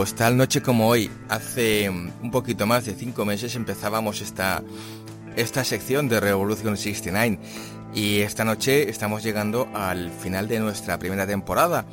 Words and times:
pues 0.00 0.14
tal 0.14 0.34
noche 0.34 0.62
como 0.62 0.88
hoy, 0.88 1.10
hace 1.28 1.90
un 1.90 2.30
poquito 2.30 2.66
más 2.66 2.86
de 2.86 2.94
cinco 2.94 3.26
meses 3.26 3.54
empezábamos 3.54 4.22
esta, 4.22 4.62
esta 5.36 5.62
sección 5.62 6.08
de 6.08 6.20
Revolution 6.20 6.78
69 6.78 7.38
y 7.92 8.20
esta 8.20 8.42
noche 8.46 8.88
estamos 8.88 9.22
llegando 9.22 9.68
al 9.74 10.10
final 10.10 10.48
de 10.48 10.58
nuestra 10.58 10.98
primera 10.98 11.26
temporada. 11.26 11.84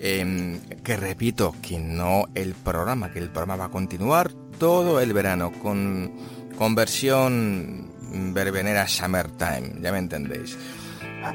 Em, 0.00 0.58
que 0.82 0.96
repito, 0.96 1.54
que 1.62 1.78
no 1.78 2.24
el 2.34 2.54
programa, 2.54 3.12
que 3.12 3.20
el 3.20 3.30
programa 3.30 3.54
va 3.54 3.64
a 3.66 3.70
continuar 3.70 4.32
todo 4.58 5.00
el 5.00 5.12
verano 5.12 5.52
con, 5.62 6.14
con 6.58 6.74
versión 6.74 7.92
verbenera 8.34 8.88
Summertime, 8.88 9.74
ya 9.80 9.92
me 9.92 9.98
entendéis. 9.98 10.58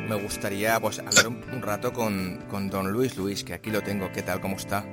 Me 0.10 0.16
gustaría 0.16 0.78
pues 0.82 1.00
hablar 1.00 1.30
un, 1.30 1.62
rato 1.62 1.94
con, 1.94 2.44
con, 2.50 2.70
don 2.70 2.92
Luis 2.92 3.16
Luis, 3.16 3.46
que 3.46 3.54
aquí 3.54 3.70
lo 3.70 3.82
tengo. 3.82 4.12
¿Qué 4.12 4.24
tal? 4.24 4.42
¿Cómo 4.42 4.58
está? 4.58 4.84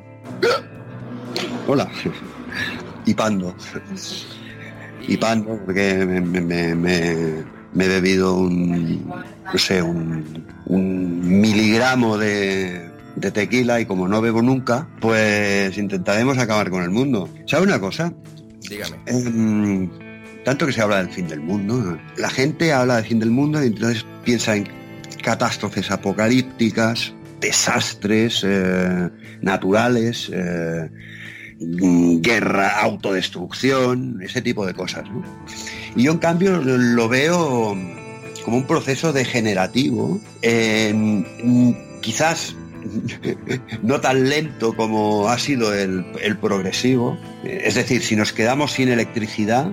Hola. 1.67 1.89
Y 3.05 3.15
pando. 3.15 3.55
Y 5.07 5.17
pando, 5.17 5.59
porque 5.65 6.05
me, 6.05 7.85
he 7.85 7.89
bebido 7.89 8.35
un, 8.35 9.07
no 9.07 9.59
sé, 9.59 9.83
un, 9.83 10.47
un 10.67 11.41
miligramo 11.41 12.19
de, 12.19 12.91
de 13.17 13.31
tequila 13.31 13.81
y 13.81 13.87
como 13.87 14.09
no 14.09 14.20
bebo 14.20 14.43
nunca, 14.43 14.89
pues 15.01 15.77
intentaremos 15.77 16.39
acabar 16.39 16.70
con 16.70 16.83
el 16.83 16.91
mundo. 16.91 17.29
¿Sabe 17.47 17.65
una 17.65 17.81
cosa? 17.81 18.13
Dígame. 18.69 18.97
Em, 19.07 19.91
tanto 20.45 20.67
que 20.67 20.73
se 20.73 20.83
habla 20.83 20.98
del 20.98 21.11
fin 21.11 21.29
del 21.29 21.41
mundo, 21.41 21.98
la 22.17 22.31
gente 22.31 22.73
habla 22.73 22.97
del 22.97 23.05
fin 23.05 23.19
del 23.19 23.31
mundo 23.31 23.63
y 23.63 23.69
entonces 23.69 24.05
piensa 24.25 24.57
en 24.57 24.69
catástrofes 25.23 25.91
apocalípticas, 25.91 27.13
desastres 27.41 28.42
eh, 28.44 29.08
naturales, 29.41 30.31
eh, 30.33 30.89
guerra, 31.58 32.80
autodestrucción, 32.80 34.20
ese 34.22 34.42
tipo 34.42 34.64
de 34.67 34.75
cosas. 34.75 35.05
Y 35.97 36.05
yo 36.05 36.12
en 36.12 36.19
cambio 36.19 36.58
lo 36.58 37.08
veo 37.08 37.77
como 38.45 38.56
un 38.56 38.67
proceso 38.67 39.12
degenerativo, 39.12 40.20
quizás 42.00 42.55
no 43.83 44.00
tan 44.00 44.28
lento 44.28 44.75
como 44.75 45.28
ha 45.28 45.39
sido 45.39 45.75
el, 45.75 46.05
progresivo. 46.41 47.19
Es 47.45 47.75
decir, 47.75 48.02
si 48.02 48.17
nos 48.17 48.33
quedamos 48.33 48.73
sin 48.73 48.89
electricidad, 48.89 49.73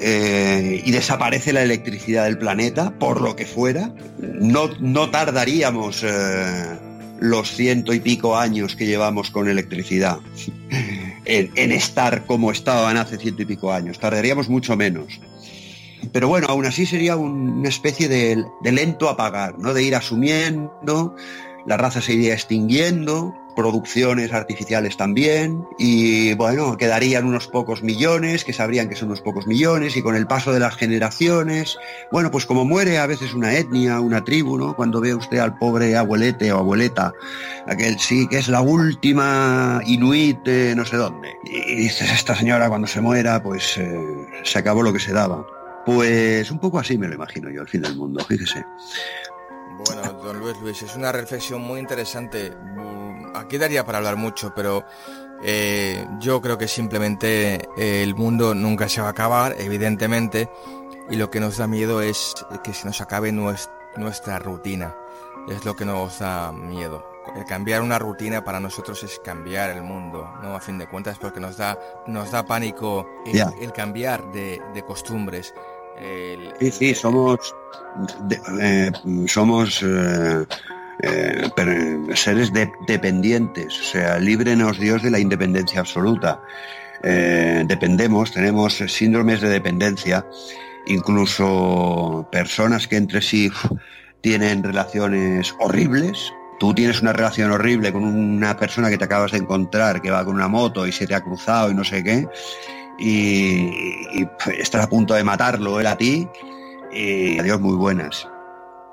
eh, 0.00 0.82
y 0.84 0.90
desaparece 0.90 1.52
la 1.52 1.62
electricidad 1.62 2.24
del 2.24 2.38
planeta, 2.38 2.98
por 2.98 3.20
lo 3.20 3.36
que 3.36 3.46
fuera, 3.46 3.94
no, 4.18 4.70
no 4.80 5.10
tardaríamos 5.10 6.04
los 7.20 7.52
ciento 7.52 7.92
y 7.92 8.00
pico 8.00 8.36
años 8.36 8.76
que 8.76 8.86
llevamos 8.86 9.30
con 9.30 9.48
electricidad 9.48 10.18
en, 11.24 11.72
estar 11.72 12.26
como 12.26 12.50
estaban 12.50 12.96
hace 12.96 13.16
ciento 13.18 13.42
y 13.42 13.46
pico 13.46 13.72
años, 13.72 13.98
tardaríamos 13.98 14.48
mucho 14.48 14.76
menos. 14.76 15.20
Pero 16.12 16.28
bueno, 16.28 16.48
aún 16.50 16.66
así 16.66 16.84
sería 16.84 17.16
una 17.16 17.68
especie 17.68 18.08
de, 18.08 18.44
de 18.62 18.72
lento 18.72 19.08
apagar, 19.08 19.58
¿no? 19.58 19.72
De 19.72 19.82
ir 19.82 19.94
asumiendo 19.94 21.16
la 21.66 21.76
raza 21.76 22.00
se 22.00 22.12
iría 22.12 22.34
extinguiendo, 22.34 23.34
producciones 23.54 24.32
artificiales 24.32 24.96
también, 24.96 25.66
y 25.78 26.34
bueno, 26.34 26.76
quedarían 26.76 27.24
unos 27.24 27.48
pocos 27.48 27.82
millones, 27.82 28.44
que 28.44 28.52
sabrían 28.52 28.88
que 28.88 28.96
son 28.96 29.08
unos 29.08 29.20
pocos 29.20 29.46
millones, 29.46 29.96
y 29.96 30.02
con 30.02 30.16
el 30.16 30.26
paso 30.26 30.52
de 30.52 30.60
las 30.60 30.76
generaciones, 30.76 31.78
bueno, 32.10 32.30
pues 32.30 32.46
como 32.46 32.64
muere 32.64 32.98
a 32.98 33.06
veces 33.06 33.34
una 33.34 33.54
etnia, 33.54 34.00
una 34.00 34.24
tribu, 34.24 34.58
¿no? 34.58 34.74
Cuando 34.76 35.00
ve 35.00 35.14
usted 35.14 35.38
al 35.38 35.56
pobre 35.58 35.96
abuelete 35.96 36.52
o 36.52 36.58
abueleta, 36.58 37.12
aquel 37.66 37.98
sí 37.98 38.26
que 38.28 38.38
es 38.38 38.48
la 38.48 38.60
última 38.60 39.80
inuit 39.86 40.38
de 40.44 40.74
no 40.74 40.84
sé 40.84 40.96
dónde, 40.96 41.32
y 41.44 41.76
dices, 41.76 42.10
esta 42.10 42.34
señora 42.34 42.68
cuando 42.68 42.86
se 42.86 43.00
muera, 43.00 43.42
pues 43.42 43.78
eh, 43.78 43.98
se 44.42 44.58
acabó 44.58 44.82
lo 44.82 44.92
que 44.92 45.00
se 45.00 45.12
daba. 45.12 45.46
Pues 45.84 46.50
un 46.50 46.58
poco 46.58 46.78
así 46.78 46.96
me 46.96 47.08
lo 47.08 47.14
imagino 47.14 47.50
yo, 47.50 47.60
al 47.60 47.68
fin 47.68 47.82
del 47.82 47.94
mundo, 47.94 48.24
fíjese. 48.24 48.64
Bueno, 49.86 50.12
don 50.22 50.38
Luis 50.38 50.56
Luis, 50.62 50.82
es 50.82 50.94
una 50.96 51.12
reflexión 51.12 51.60
muy 51.60 51.80
interesante. 51.80 52.52
Aquí 53.34 53.58
daría 53.58 53.84
para 53.84 53.98
hablar 53.98 54.16
mucho, 54.16 54.54
pero 54.54 54.84
eh, 55.42 56.06
yo 56.20 56.40
creo 56.40 56.56
que 56.56 56.68
simplemente 56.68 57.68
eh, 57.76 58.02
el 58.02 58.14
mundo 58.14 58.54
nunca 58.54 58.88
se 58.88 59.00
va 59.00 59.08
a 59.08 59.10
acabar, 59.10 59.56
evidentemente, 59.58 60.48
y 61.10 61.16
lo 61.16 61.30
que 61.30 61.40
nos 61.40 61.58
da 61.58 61.66
miedo 61.66 62.00
es 62.00 62.34
que 62.62 62.72
se 62.72 62.86
nos 62.86 63.00
acabe 63.00 63.32
nuestra 63.32 64.38
rutina. 64.38 64.96
Es 65.48 65.64
lo 65.64 65.76
que 65.76 65.84
nos 65.84 66.20
da 66.20 66.52
miedo. 66.52 67.04
El 67.36 67.44
cambiar 67.44 67.82
una 67.82 67.98
rutina 67.98 68.44
para 68.44 68.60
nosotros 68.60 69.02
es 69.02 69.18
cambiar 69.18 69.70
el 69.70 69.82
mundo, 69.82 70.30
¿no? 70.42 70.54
A 70.54 70.60
fin 70.60 70.78
de 70.78 70.86
cuentas, 70.86 71.18
porque 71.18 71.40
nos 71.40 71.56
da, 71.56 71.78
nos 72.06 72.30
da 72.30 72.46
pánico 72.46 73.06
el, 73.26 73.72
cambiar 73.72 74.30
de, 74.32 74.62
de 74.72 74.82
costumbres. 74.84 75.52
Sí, 76.58 76.70
sí, 76.70 76.94
somos, 76.94 77.54
eh, 78.60 78.90
somos 79.26 79.82
eh, 79.82 80.46
eh, 81.02 81.50
seres 82.14 82.52
dependientes, 82.86 83.80
o 83.80 83.84
sea, 83.84 84.18
líbrenos 84.18 84.78
Dios 84.78 85.02
de 85.02 85.10
la 85.10 85.18
independencia 85.18 85.80
absoluta. 85.80 86.40
dependemos, 87.02 88.32
tenemos 88.32 88.82
síndromes 88.86 89.42
de 89.42 89.50
dependencia, 89.50 90.24
incluso 90.86 92.26
personas 92.32 92.88
que 92.88 92.96
entre 92.96 93.20
sí 93.20 93.50
tienen 94.22 94.62
relaciones 94.62 95.54
horribles, 95.58 96.32
tú 96.58 96.72
tienes 96.74 97.02
una 97.02 97.12
relación 97.12 97.50
horrible 97.50 97.92
con 97.92 98.04
una 98.04 98.56
persona 98.56 98.88
que 98.88 98.98
te 98.98 99.04
acabas 99.04 99.32
de 99.32 99.38
encontrar, 99.38 100.00
que 100.00 100.10
va 100.10 100.24
con 100.24 100.34
una 100.34 100.48
moto 100.48 100.86
y 100.86 100.92
se 100.92 101.06
te 101.06 101.14
ha 101.14 101.20
cruzado 101.20 101.70
y 101.70 101.74
no 101.74 101.84
sé 101.84 102.02
qué, 102.02 102.26
y, 102.98 104.26
estás 104.58 104.84
a 104.84 104.88
punto 104.88 105.14
de 105.14 105.24
matarlo 105.24 105.80
él 105.80 105.86
a 105.86 105.96
ti 105.96 106.28
y 106.92 107.38
adiós 107.38 107.60
muy 107.60 107.76
buenas. 107.76 108.26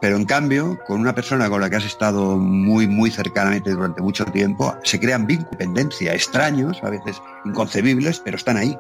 Pero 0.02 0.16
en 0.16 0.26
cambio, 0.26 0.80
con 0.88 1.00
una 1.00 1.14
persona 1.14 1.48
con 1.48 1.62
la 1.62 1.70
que 1.70 1.76
has 1.76 1.86
estado 1.86 2.36
muy, 2.36 2.88
muy 2.88 3.12
cercanamente 3.12 3.70
durante 3.70 4.02
mucho 4.02 4.26
tiempo, 4.26 4.76
se 4.84 5.00
crean 5.00 5.28
vínculos, 5.28 5.52
dependencia, 5.52 6.14
extraños, 6.14 6.84
a 6.84 6.90
veces 6.90 7.22
inconcebibles, 7.46 8.20
pero 8.20 8.36
están 8.36 8.58
ahí. 8.58 8.78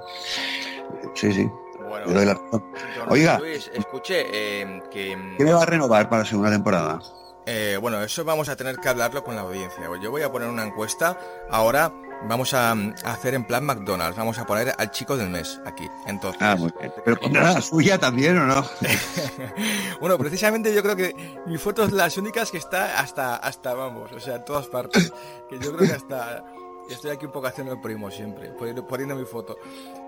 Sí, 1.13 1.31
sí. 1.31 1.49
Bueno, 1.87 2.41
Oiga, 3.09 3.39
escuche 3.73 4.25
eh, 4.33 4.81
que... 4.89 5.17
¿Qué 5.37 5.43
me 5.43 5.53
va 5.53 5.61
a 5.61 5.65
renovar 5.65 6.09
para 6.09 6.23
la 6.23 6.27
segunda 6.27 6.49
temporada? 6.49 6.99
Eh, 7.45 7.77
bueno, 7.79 8.01
eso 8.01 8.23
vamos 8.23 8.49
a 8.49 8.55
tener 8.55 8.77
que 8.77 8.89
hablarlo 8.89 9.23
con 9.23 9.35
la 9.35 9.41
audiencia. 9.41 9.83
Yo 10.01 10.09
voy 10.09 10.21
a 10.21 10.31
poner 10.31 10.47
una 10.47 10.65
encuesta 10.65 11.19
ahora 11.49 11.91
Vamos 12.27 12.53
a, 12.53 12.75
hacer 13.03 13.33
en 13.33 13.45
plan 13.45 13.65
McDonald's. 13.65 14.17
Vamos 14.17 14.37
a 14.37 14.45
poner 14.45 14.73
al 14.77 14.91
chico 14.91 15.17
del 15.17 15.29
mes 15.29 15.59
aquí. 15.65 15.87
Entonces. 16.07 16.41
Ah, 16.41 16.55
muy 16.55 16.71
bien. 16.79 16.93
Pero 17.03 17.19
pondrá 17.19 17.53
la 17.53 17.61
suya 17.61 17.97
también 17.97 18.37
o 18.37 18.45
no? 18.45 18.65
bueno, 19.99 20.17
precisamente 20.17 20.73
yo 20.73 20.83
creo 20.83 20.95
que 20.95 21.15
mi 21.45 21.57
foto 21.57 21.83
es 21.83 21.91
las 21.91 22.17
únicas 22.17 22.51
que 22.51 22.57
está 22.57 22.99
hasta, 22.99 23.35
hasta 23.35 23.73
vamos, 23.73 24.11
o 24.11 24.19
sea, 24.19 24.35
en 24.35 24.45
todas 24.45 24.67
partes. 24.67 25.11
Que 25.49 25.59
yo 25.59 25.73
creo 25.73 25.89
que 25.89 25.95
hasta 25.95 26.43
estoy 26.89 27.11
aquí 27.11 27.25
un 27.25 27.31
poco 27.31 27.47
haciendo 27.47 27.73
el 27.73 27.81
primo 27.81 28.11
siempre, 28.11 28.51
poniendo 28.51 29.15
mi 29.15 29.25
foto. 29.25 29.57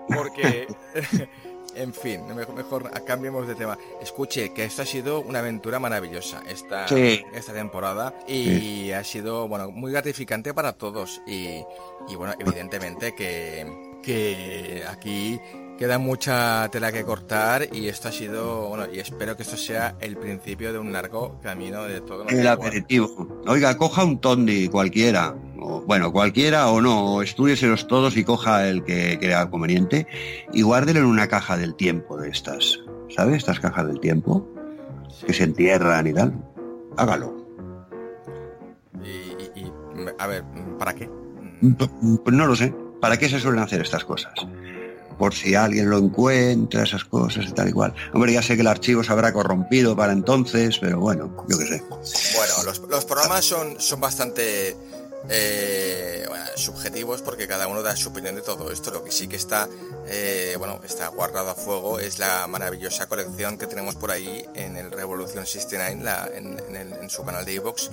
Porque 0.08 0.66
En 1.76 1.92
fin, 1.92 2.22
mejor, 2.34 2.90
cambiemos 3.04 3.46
de 3.46 3.54
tema. 3.54 3.78
Escuche, 4.00 4.52
que 4.52 4.64
esto 4.64 4.82
ha 4.82 4.86
sido 4.86 5.20
una 5.20 5.40
aventura 5.40 5.78
maravillosa 5.78 6.42
esta, 6.48 6.86
esta 6.86 7.52
temporada 7.52 8.14
y 8.26 8.92
ha 8.92 9.02
sido 9.04 9.48
bueno 9.48 9.70
muy 9.70 9.92
gratificante 9.92 10.54
para 10.54 10.72
todos 10.74 11.20
y, 11.26 11.62
y 12.08 12.14
bueno, 12.16 12.34
evidentemente 12.38 13.14
que, 13.14 14.00
que 14.02 14.84
aquí 14.88 15.40
queda 15.78 15.98
mucha 15.98 16.68
tela 16.70 16.92
que 16.92 17.04
cortar 17.04 17.68
y 17.72 17.88
esto 17.88 18.08
ha 18.08 18.12
sido, 18.12 18.68
bueno, 18.68 18.86
y 18.92 18.98
espero 18.98 19.36
que 19.36 19.42
esto 19.42 19.56
sea 19.56 19.96
el 20.00 20.16
principio 20.16 20.72
de 20.72 20.78
un 20.78 20.92
largo 20.92 21.40
camino 21.42 21.84
de 21.84 22.00
todo. 22.00 22.26
El 22.28 22.46
aperitivo. 22.46 23.42
Oiga, 23.46 23.76
coja 23.76 24.04
un 24.04 24.18
tondi 24.18 24.68
cualquiera, 24.68 25.34
o, 25.58 25.82
bueno, 25.82 26.12
cualquiera 26.12 26.68
o 26.68 26.80
no, 26.80 27.22
estudieselos 27.22 27.86
todos 27.88 28.16
y 28.16 28.24
coja 28.24 28.68
el 28.68 28.84
que 28.84 29.18
crea 29.18 29.50
conveniente 29.50 30.06
y 30.52 30.62
guárdelo 30.62 31.00
en 31.00 31.06
una 31.06 31.28
caja 31.28 31.56
del 31.56 31.74
tiempo 31.74 32.16
de 32.16 32.30
estas, 32.30 32.80
¿sabes? 33.14 33.38
Estas 33.38 33.60
cajas 33.60 33.86
del 33.86 34.00
tiempo 34.00 34.48
que 35.26 35.32
se 35.32 35.44
entierran 35.44 36.06
y 36.06 36.12
tal. 36.12 36.34
Hágalo. 36.96 37.34
y, 39.02 39.64
a 40.18 40.26
ver, 40.26 40.44
¿para 40.78 40.94
qué? 40.94 41.10
Pues 41.76 42.36
no 42.36 42.46
lo 42.46 42.54
sé. 42.54 42.74
¿Para 43.00 43.18
qué 43.18 43.28
se 43.28 43.38
suelen 43.38 43.62
hacer 43.62 43.82
estas 43.82 44.04
cosas? 44.04 44.32
Por 45.18 45.34
si 45.34 45.54
alguien 45.54 45.90
lo 45.90 45.98
encuentra, 45.98 46.82
esas 46.82 47.04
cosas 47.04 47.46
y 47.48 47.52
tal 47.52 47.68
igual. 47.68 47.94
Hombre, 48.12 48.32
ya 48.32 48.42
sé 48.42 48.54
que 48.54 48.62
el 48.62 48.66
archivo 48.66 49.02
se 49.02 49.12
habrá 49.12 49.32
corrompido 49.32 49.96
para 49.96 50.12
entonces, 50.12 50.78
pero 50.78 51.00
bueno, 51.00 51.44
yo 51.48 51.58
qué 51.58 51.66
sé. 51.66 51.82
Bueno, 51.88 52.54
los, 52.88 53.04
programas 53.04 53.44
son, 53.44 53.80
son 53.80 54.00
bastante 54.00 54.76
eh, 55.28 56.24
bueno, 56.28 56.44
subjetivos 56.56 57.22
porque 57.22 57.48
cada 57.48 57.66
uno 57.68 57.82
da 57.82 57.96
su 57.96 58.10
opinión 58.10 58.34
de 58.34 58.42
todo 58.42 58.70
esto. 58.70 58.90
Lo 58.90 59.04
que 59.04 59.10
sí 59.10 59.28
que 59.28 59.36
está, 59.36 59.68
eh, 60.06 60.54
bueno, 60.58 60.80
está 60.84 61.08
guardado 61.08 61.50
a 61.50 61.54
fuego 61.54 61.98
es 61.98 62.18
la 62.18 62.46
maravillosa 62.46 63.06
colección 63.06 63.58
que 63.58 63.66
tenemos 63.66 63.94
por 63.94 64.10
ahí 64.10 64.44
en 64.54 64.76
el 64.76 64.90
Revolution 64.90 65.46
69, 65.46 66.04
la, 66.04 66.28
en, 66.34 66.58
en, 66.74 67.10
su 67.10 67.24
canal 67.24 67.44
de 67.44 67.54
Evox, 67.54 67.90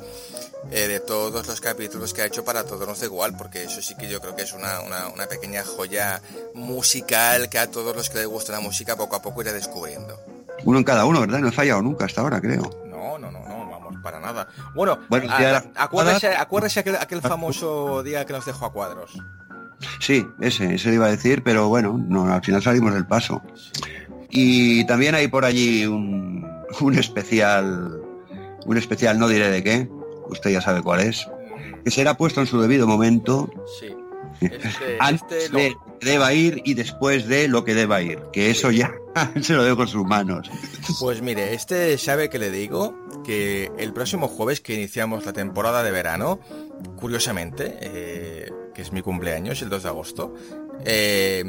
eh, 0.72 0.88
de 0.88 1.00
todos 1.00 1.45
los 1.48 1.62
capítulos 1.62 2.13
que 2.13 2.22
ha 2.22 2.25
hecho 2.25 2.44
para 2.44 2.63
todos 2.63 2.88
nos 2.88 3.00
da 3.00 3.06
igual, 3.06 3.36
porque 3.38 3.63
eso 3.63 3.81
sí 3.81 3.95
que 3.95 4.10
yo 4.10 4.19
creo 4.22 4.36
que 4.36 4.44
es 4.44 4.54
una, 4.54 4.81
una, 4.81 5.07
una 5.10 5.27
pequeña 5.27 5.63
joya 5.63 6.22
musical 6.54 7.50
que 7.50 7.60
a 7.60 7.69
todos 7.69 7.95
los 7.95 8.10
que 8.10 8.19
les 8.19 8.27
gusta 8.27 8.54
la 8.54 8.60
música 8.60 8.95
poco 8.95 9.16
a 9.16 9.22
poco 9.22 9.42
irá 9.42 9.51
descubriendo. 9.51 10.19
Uno 10.63 10.77
en 10.77 10.84
cada 10.84 11.06
uno, 11.06 11.22
¿verdad? 11.22 11.39
No 11.39 11.48
he 11.50 11.51
fallado 11.51 11.81
nunca 11.81 12.06
hasta 12.06 12.22
ahora, 12.22 12.39
creo. 12.39 12.69
No, 12.86 13.18
no, 13.18 13.31
no, 13.31 13.41
para 14.01 14.19
nada. 14.19 14.48
Bueno, 14.74 15.00
bueno 15.09 15.27
acuérdese, 15.75 16.36
acuérdese 16.36 16.80
aquel, 16.80 16.95
aquel 16.95 17.21
famoso 17.21 18.03
día 18.03 18.25
que 18.25 18.33
nos 18.33 18.45
dejó 18.45 18.65
a 18.65 18.74
cuadros. 18.74 19.18
Sí, 20.00 20.27
ese, 20.39 20.75
ese 20.75 20.94
iba 20.94 21.07
a 21.07 21.12
decir, 21.12 21.44
pero 21.44 21.68
bueno, 21.68 22.00
no, 22.07 22.31
al 22.31 22.44
final 22.44 22.62
salimos 22.62 22.94
del 22.94 23.06
paso. 23.06 23.42
Y 24.30 24.86
también 24.86 25.15
hay 25.15 25.27
por 25.27 25.45
allí 25.45 25.86
un, 25.86 26.48
un 26.80 26.98
especial, 26.98 28.00
un 28.65 28.77
especial, 28.77 29.19
no 29.19 29.27
diré 29.27 29.50
de 29.50 29.63
qué, 29.63 29.89
usted 30.30 30.51
ya 30.51 30.62
sabe 30.62 30.81
cuál 30.81 31.01
es, 31.01 31.27
que 31.83 31.92
será 31.92 32.15
puesto 32.15 32.42
en 32.42 32.48
su 32.48 32.62
debido 32.62 32.88
momento. 32.88 33.50
Sí. 33.80 33.95
Este, 34.42 34.98
antes 35.00 35.46
este 35.46 35.58
de 35.58 35.76
que 36.00 36.06
deba 36.06 36.34
ir 36.34 36.62
y 36.66 36.74
después 36.74 37.28
de 37.28 37.48
lo 37.48 37.64
que 37.64 37.76
deba 37.76 38.02
ir, 38.02 38.20
que 38.34 38.50
eso 38.50 38.72
ya 38.72 38.92
se 39.42 39.54
lo 39.54 39.64
dejo 39.64 39.78
con 39.78 39.88
sus 39.88 40.06
manos. 40.06 40.50
Pues 41.00 41.22
mire, 41.22 41.54
este 41.54 41.98
sabe 41.98 42.30
que 42.30 42.40
le 42.40 42.50
digo 42.50 42.98
que 43.24 43.72
el 43.78 43.94
próximo 43.94 44.28
jueves 44.28 44.62
que 44.62 44.74
iniciamos 44.74 45.26
la 45.26 45.34
temporada 45.34 45.84
de 45.84 45.92
verano, 45.92 46.40
curiosamente, 46.98 47.78
eh, 47.82 48.52
que 48.74 48.82
es 48.82 48.92
mi 48.92 49.02
cumpleaños, 49.02 49.62
el 49.62 49.70
2 49.70 49.84
de 49.84 49.90
agosto, 49.90 50.34
eh, 50.86 51.44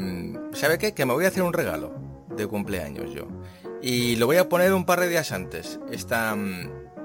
¿sabe 0.53 0.77
qué? 0.77 0.93
Que 0.93 1.05
me 1.05 1.13
voy 1.13 1.25
a 1.25 1.29
hacer 1.29 1.43
un 1.43 1.53
regalo 1.53 1.93
de 2.35 2.47
cumpleaños 2.47 3.13
yo. 3.13 3.27
Y 3.81 4.15
lo 4.15 4.27
voy 4.27 4.37
a 4.37 4.47
poner 4.47 4.73
un 4.73 4.85
par 4.85 4.99
de 4.99 5.09
días 5.09 5.31
antes. 5.31 5.79
Esta, 5.91 6.37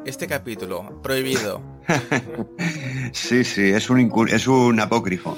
este 0.04 0.26
capítulo, 0.26 1.02
prohibido. 1.02 1.60
sí, 3.12 3.42
sí, 3.44 3.70
es 3.70 3.90
un, 3.90 4.28
es 4.28 4.46
un 4.46 4.78
apócrifo. 4.78 5.36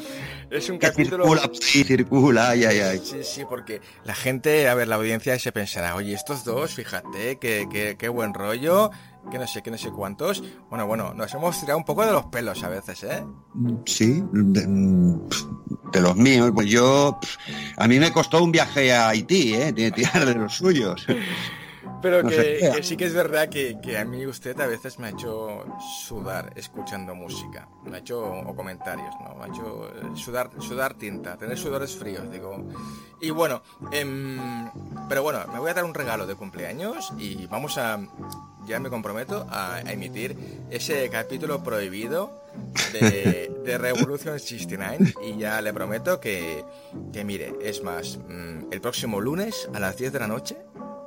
Es 0.50 0.68
un 0.68 0.78
capítulo. 0.78 1.24
Circula, 1.24 1.50
sí, 1.60 1.84
circula, 1.84 2.50
ay, 2.50 2.64
ay, 2.64 2.80
ay. 2.80 3.00
Sí, 3.04 3.18
sí, 3.22 3.42
porque 3.48 3.80
la 4.04 4.14
gente, 4.14 4.68
a 4.68 4.74
ver, 4.74 4.88
la 4.88 4.96
audiencia 4.96 5.38
se 5.38 5.52
pensará, 5.52 5.94
oye, 5.94 6.12
estos 6.12 6.44
dos, 6.44 6.74
fíjate, 6.74 7.38
qué, 7.38 7.96
qué, 7.96 8.08
buen 8.08 8.34
rollo, 8.34 8.90
que 9.30 9.38
no 9.38 9.46
sé, 9.46 9.62
que 9.62 9.70
no 9.70 9.78
sé 9.78 9.90
cuántos. 9.90 10.42
Bueno, 10.68 10.88
bueno, 10.88 11.14
nos 11.14 11.32
hemos 11.34 11.60
tirado 11.60 11.78
un 11.78 11.84
poco 11.84 12.04
de 12.04 12.10
los 12.10 12.26
pelos 12.26 12.64
a 12.64 12.68
veces, 12.68 13.04
¿eh? 13.04 13.24
Sí, 13.86 14.24
de, 14.32 16.00
los 16.00 16.16
míos. 16.16 16.50
Pues 16.52 16.68
yo, 16.68 17.20
a 17.76 17.86
mí 17.86 18.00
me 18.00 18.10
costó 18.10 18.42
un 18.42 18.50
viaje 18.50 18.92
a 18.92 19.08
Haití, 19.08 19.54
¿eh? 19.54 19.72
Tirar 19.72 20.26
de 20.26 20.34
los 20.34 20.56
suyos. 20.56 21.06
Pero 22.02 22.26
que, 22.26 22.80
sí 22.82 22.96
que 22.96 23.04
es 23.04 23.14
verdad 23.14 23.48
que, 23.48 23.98
a 23.98 24.04
mí 24.04 24.26
usted 24.26 24.58
a 24.60 24.66
veces 24.66 24.98
me 24.98 25.08
ha 25.08 25.10
hecho 25.10 25.64
sudar 26.06 26.52
escuchando 26.56 27.14
música. 27.14 27.68
Me 27.84 27.96
ha 27.96 28.00
hecho, 28.00 28.22
o 28.22 28.54
comentarios, 28.54 29.14
¿no? 29.22 29.34
Me 29.34 29.44
ha 29.44 29.48
hecho 29.48 29.88
eh, 29.88 30.16
sudar, 30.16 30.50
sudar 30.60 30.94
tinta, 30.94 31.36
tener 31.36 31.58
sudores 31.58 31.94
fríos, 31.96 32.30
digo. 32.30 32.64
Y 33.20 33.30
bueno, 33.30 33.62
em, 33.92 34.38
pero 35.08 35.22
bueno, 35.22 35.40
me 35.52 35.58
voy 35.58 35.70
a 35.70 35.74
dar 35.74 35.84
un 35.84 35.94
regalo 35.94 36.26
de 36.26 36.34
cumpleaños 36.34 37.12
y 37.18 37.46
vamos 37.46 37.76
a, 37.76 38.00
ya 38.66 38.80
me 38.80 38.88
comprometo 38.88 39.46
a, 39.50 39.80
emitir 39.86 40.36
ese 40.70 41.08
capítulo 41.10 41.62
prohibido 41.62 42.44
de, 42.92 43.52
de, 43.64 43.78
Revolution 43.78 44.38
69 44.38 45.14
y 45.26 45.38
ya 45.38 45.60
le 45.60 45.72
prometo 45.74 46.18
que, 46.18 46.64
que 47.12 47.24
mire, 47.24 47.54
es 47.62 47.82
más, 47.82 48.18
mm, 48.18 48.72
el 48.72 48.80
próximo 48.80 49.20
lunes 49.20 49.68
a 49.74 49.80
las 49.80 49.98
10 49.98 50.12
de 50.12 50.18
la 50.18 50.26
noche 50.26 50.56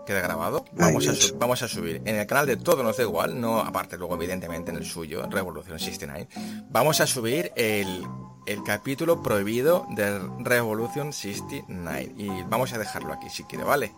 queda 0.06 0.22
grabado. 0.22 0.66
Vamos 0.74 1.08
a, 1.08 1.14
vamos 1.38 1.62
a 1.64 1.68
subir 1.68 2.02
en 2.06 2.16
el 2.16 2.28
canal 2.28 2.46
de 2.46 2.58
Todo 2.58 2.84
Nos 2.84 2.98
Da 2.98 3.04
Igual, 3.04 3.40
no 3.40 3.60
aparte 3.60 3.98
luego 3.98 4.16
evidentemente 4.16 4.72
en 4.72 4.78
el 4.78 4.86
suyo, 4.86 5.28
Revolución 5.30 5.80
69. 5.80 6.28
Vamos 6.70 7.02
a 7.02 7.08
subir 7.08 7.52
el, 7.56 8.04
el 8.46 8.64
capítulo 8.64 9.22
prohibido 9.22 9.86
de 9.92 10.20
Revolution 10.40 11.14
69 11.14 12.14
y 12.18 12.30
vamos 12.50 12.74
a 12.74 12.78
dejarlo 12.78 13.14
aquí 13.14 13.30
si 13.30 13.44
quiere, 13.44 13.64
¿vale? 13.64 13.94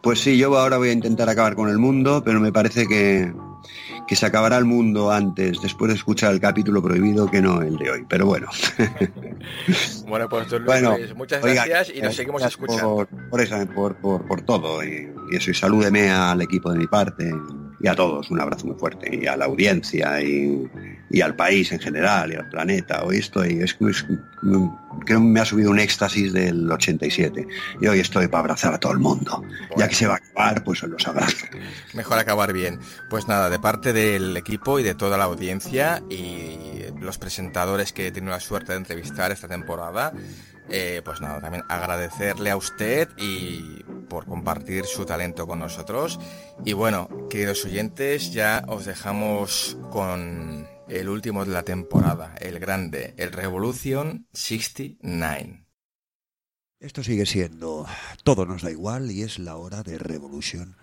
Pues 0.00 0.20
sí, 0.20 0.36
yo 0.38 0.56
ahora 0.58 0.78
voy 0.78 0.90
a 0.90 0.92
intentar 0.92 1.28
acabar 1.28 1.54
con 1.54 1.68
el 1.68 1.78
mundo, 1.78 2.22
pero 2.24 2.40
me 2.40 2.52
parece 2.52 2.86
que, 2.86 3.32
que 4.06 4.16
se 4.16 4.26
acabará 4.26 4.56
el 4.58 4.64
mundo 4.64 5.10
antes, 5.10 5.60
después 5.60 5.88
de 5.88 5.96
escuchar 5.96 6.32
el 6.32 6.40
capítulo 6.40 6.82
prohibido, 6.82 7.30
que 7.30 7.42
no 7.42 7.60
el 7.62 7.76
de 7.76 7.90
hoy. 7.90 8.06
Pero 8.08 8.26
bueno. 8.26 8.48
bueno, 10.06 10.28
pues 10.28 10.64
bueno, 10.64 10.96
muchas 11.16 11.42
gracias 11.42 11.92
y 11.94 12.00
nos 12.00 12.14
seguimos 12.14 12.42
escuchando. 12.42 13.08
Por, 13.74 13.96
por, 13.96 14.26
por, 14.26 14.42
todo 14.42 14.84
y, 14.84 15.08
eso, 15.32 15.50
y 15.50 15.54
salúdeme 15.54 16.10
al 16.10 16.40
equipo 16.42 16.72
de 16.72 16.78
mi 16.78 16.86
parte 16.86 17.32
y 17.80 17.88
a 17.88 17.94
todos, 17.94 18.30
un 18.30 18.40
abrazo 18.40 18.66
muy 18.66 18.76
fuerte, 18.76 19.14
y 19.14 19.26
a 19.26 19.36
la 19.36 19.44
audiencia 19.44 20.20
y, 20.22 20.68
y 21.16 21.22
al 21.22 21.34
país 21.34 21.72
en 21.72 21.80
general 21.80 22.30
y 22.30 22.36
al 22.36 22.46
planeta. 22.50 23.02
Hoy 23.02 23.16
estoy, 23.16 23.62
es, 23.62 23.74
es, 23.80 24.04
creo 24.42 24.78
que 25.06 25.18
me 25.18 25.40
ha 25.40 25.46
subido 25.46 25.70
un 25.70 25.78
éxtasis 25.78 26.30
del 26.34 26.70
87 26.70 27.48
y 27.80 27.86
hoy 27.86 28.00
estoy 28.00 28.28
para 28.28 28.40
abrazar 28.40 28.74
a 28.74 28.78
todo 28.78 28.92
el 28.92 28.98
mundo. 28.98 29.42
Ya 29.78 29.88
que 29.88 29.94
se 29.94 30.06
va 30.06 30.12
a 30.12 30.16
acabar, 30.18 30.62
pues 30.62 30.82
los 30.82 31.08
abrazo. 31.08 31.46
Mejor 31.94 32.18
acabar 32.18 32.52
bien. 32.52 32.80
Pues 33.08 33.28
nada, 33.28 33.48
de 33.48 33.58
parte 33.58 33.94
del 33.94 34.36
equipo 34.36 34.78
y 34.78 34.82
de 34.82 34.94
toda 34.94 35.16
la 35.16 35.24
audiencia 35.24 36.02
y 36.10 36.84
los 37.00 37.16
presentadores 37.16 37.94
que 37.94 38.08
he 38.08 38.10
tenido 38.12 38.32
la 38.32 38.40
suerte 38.40 38.72
de 38.72 38.78
entrevistar 38.78 39.32
esta 39.32 39.48
temporada, 39.48 40.12
eh, 40.68 41.00
pues 41.02 41.22
nada, 41.22 41.40
también 41.40 41.64
agradecerle 41.70 42.50
a 42.50 42.58
usted 42.58 43.08
y 43.16 43.84
por 44.10 44.26
compartir 44.26 44.84
su 44.84 45.06
talento 45.06 45.46
con 45.46 45.60
nosotros. 45.60 46.20
Y 46.66 46.74
bueno, 46.74 47.08
queridos 47.30 47.64
oyentes, 47.64 48.34
ya 48.34 48.64
os 48.68 48.84
dejamos 48.84 49.78
con 49.90 50.75
el 50.88 51.08
último 51.08 51.44
de 51.44 51.52
la 51.52 51.62
temporada, 51.62 52.34
el 52.40 52.58
grande, 52.58 53.14
el 53.16 53.32
Revolution 53.32 54.26
69. 54.32 55.64
Esto 56.78 57.02
sigue 57.02 57.26
siendo 57.26 57.86
Todo 58.22 58.46
nos 58.46 58.62
da 58.62 58.70
igual 58.70 59.10
y 59.10 59.22
es 59.22 59.38
la 59.38 59.56
hora 59.56 59.82
de 59.82 59.98
Revolution 59.98 60.76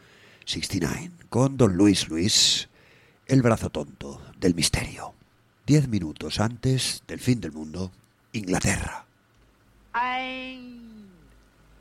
69 0.45 1.11
con 1.29 1.57
Don 1.57 1.75
Luis 1.75 2.09
Luis, 2.09 2.69
el 3.27 3.41
brazo 3.41 3.69
tonto 3.69 4.21
del 4.39 4.55
misterio. 4.55 5.13
Diez 5.65 5.87
minutos 5.87 6.39
antes 6.39 7.03
del 7.07 7.19
fin 7.19 7.39
del 7.39 7.53
mundo, 7.53 7.91
Inglaterra. 8.33 9.05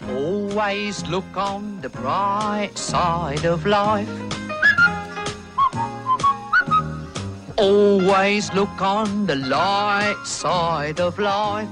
always 0.08 1.06
look 1.08 1.36
on 1.36 1.80
the 1.80 1.88
bright 1.88 2.76
side 2.76 3.44
of 3.44 3.66
life. 3.66 4.51
Always 7.62 8.52
look 8.54 8.82
on 8.82 9.24
the 9.28 9.36
light 9.36 10.16
side 10.24 11.00
of 11.00 11.16
life. 11.16 11.70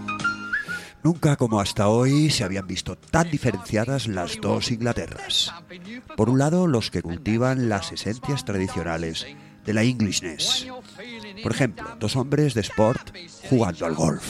Nunca 1.03 1.35
como 1.35 1.61
hasta 1.61 1.89
hoy 1.89 2.31
se 2.31 2.45
habían 2.45 2.69
visto 2.69 2.97
tan 2.97 3.29
diferenciadas 3.29 4.07
las 4.07 4.41
dos 4.41 4.71
Inglaterras. 4.71 5.53
Por 6.17 6.31
un 6.31 6.39
lado, 6.39 6.69
los 6.69 6.93
que 6.93 7.03
cultivan 7.03 7.69
las 7.69 7.91
esencias 7.91 8.45
tradicionales 8.45 9.27
de 9.65 9.75
la 9.75 9.83
Englishness. 9.83 10.69
Por 11.43 11.51
ejemplo, 11.51 11.97
dos 11.99 12.15
hombres 12.15 12.55
de 12.55 12.61
sport 12.61 13.13
jugando 13.49 13.85
al 13.85 13.95
golf. 13.95 14.23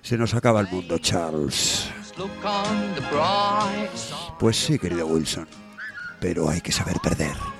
Se 0.00 0.16
nos 0.16 0.32
acaba 0.32 0.60
el 0.62 0.68
mundo, 0.68 0.96
Charles. 0.96 1.90
Pues 4.38 4.56
sí, 4.56 4.78
querido 4.78 5.06
Wilson, 5.08 5.46
pero 6.20 6.48
hay 6.48 6.62
que 6.62 6.72
saber 6.72 6.96
perder. 7.02 7.59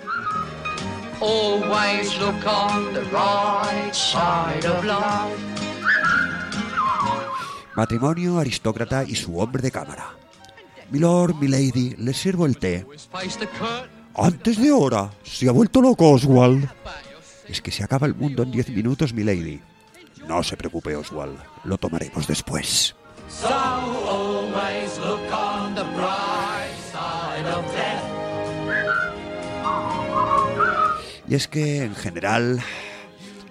Matrimonio, 7.76 8.38
aristócrata 8.38 9.04
y 9.04 9.14
su 9.14 9.38
hombre 9.38 9.62
de 9.62 9.70
cámara. 9.70 10.14
Milord, 10.90 11.36
milady, 11.36 11.94
les 11.98 12.16
sirvo 12.16 12.46
el 12.46 12.58
té. 12.58 12.86
Antes 14.16 14.58
de 14.58 14.72
hora. 14.72 15.10
Se 15.22 15.48
ha 15.48 15.52
vuelto 15.52 15.80
loco 15.80 16.10
Oswald. 16.10 16.68
Es 17.48 17.60
que 17.60 17.70
se 17.70 17.84
acaba 17.84 18.06
el 18.06 18.14
mundo 18.14 18.42
en 18.42 18.50
diez 18.50 18.68
minutos, 18.70 19.12
milady. 19.12 19.60
No 20.26 20.42
se 20.42 20.56
preocupe, 20.56 20.96
Oswald. 20.96 21.38
Lo 21.64 21.76
tomaremos 21.78 22.26
después. 22.26 22.94
Y 31.30 31.36
es 31.36 31.46
que, 31.46 31.84
en 31.84 31.94
general, 31.94 32.60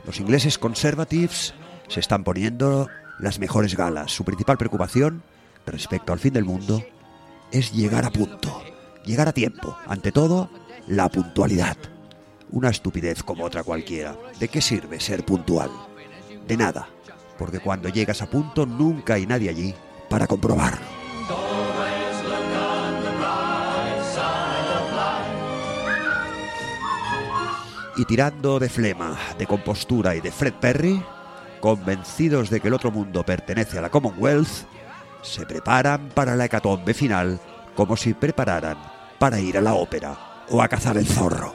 los 0.06 0.20
ingleses 0.20 0.58
conservatives 0.58 1.54
se 1.88 2.02
están 2.02 2.26
poniendo 2.26 2.90
las 3.20 3.40
mejores 3.40 3.78
galas. 3.78 4.12
Su 4.12 4.26
principal 4.26 4.58
preocupación 4.58 5.24
respecto 5.66 6.12
al 6.12 6.20
fin 6.20 6.34
del 6.34 6.44
mundo 6.44 6.84
es 7.54 7.72
llegar 7.72 8.04
a 8.04 8.12
punto, 8.12 8.62
llegar 9.06 9.30
a 9.30 9.34
tiempo. 9.34 9.78
Ante 9.88 10.12
todo, 10.12 10.50
la 10.88 11.08
puntualidad. 11.08 11.78
Una 12.52 12.68
estupidez 12.70 13.24
como 13.24 13.46
otra 13.46 13.64
cualquiera. 13.64 14.14
¿De 14.42 14.50
qué 14.50 14.60
sirve 14.60 15.00
ser 15.00 15.24
puntual? 15.24 15.72
De 16.46 16.58
nada, 16.58 16.90
porque 17.38 17.62
cuando 17.62 17.88
llegas 17.88 18.22
a 18.22 18.30
punto 18.30 18.66
nunca 18.66 19.14
hay 19.14 19.26
nadie 19.26 19.50
allí 19.50 19.74
para 20.10 20.28
comprobarlo. 20.28 20.99
Y 28.00 28.06
tirando 28.06 28.60
de 28.60 28.70
flema, 28.70 29.18
de 29.38 29.46
compostura 29.46 30.16
y 30.16 30.22
de 30.22 30.32
Fred 30.32 30.54
Perry, 30.54 31.04
convencidos 31.60 32.50
de 32.50 32.62
que 32.62 32.70
el 32.70 32.74
otro 32.74 32.92
mundo 32.92 33.26
pertenece 33.26 33.78
a 33.78 33.82
la 33.82 33.90
Commonwealth, 33.90 34.48
se 35.22 35.46
preparan 35.46 36.08
para 36.14 36.38
la 36.38 36.46
hecatombe 36.46 36.94
final 36.94 37.42
como 37.76 37.98
si 37.98 38.14
prepararan 38.14 38.78
para 39.20 39.42
ir 39.42 39.58
a 39.58 39.62
la 39.62 39.74
ópera 39.74 40.18
o 40.48 40.62
a 40.62 40.70
cazar 40.70 40.96
el 40.96 41.08
zorro. 41.08 41.54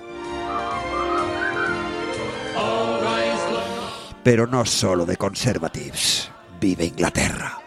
Pero 4.22 4.46
no 4.46 4.66
solo 4.66 5.06
de 5.06 5.16
conservatives 5.16 6.30
vive 6.60 6.84
Inglaterra. 6.84 7.58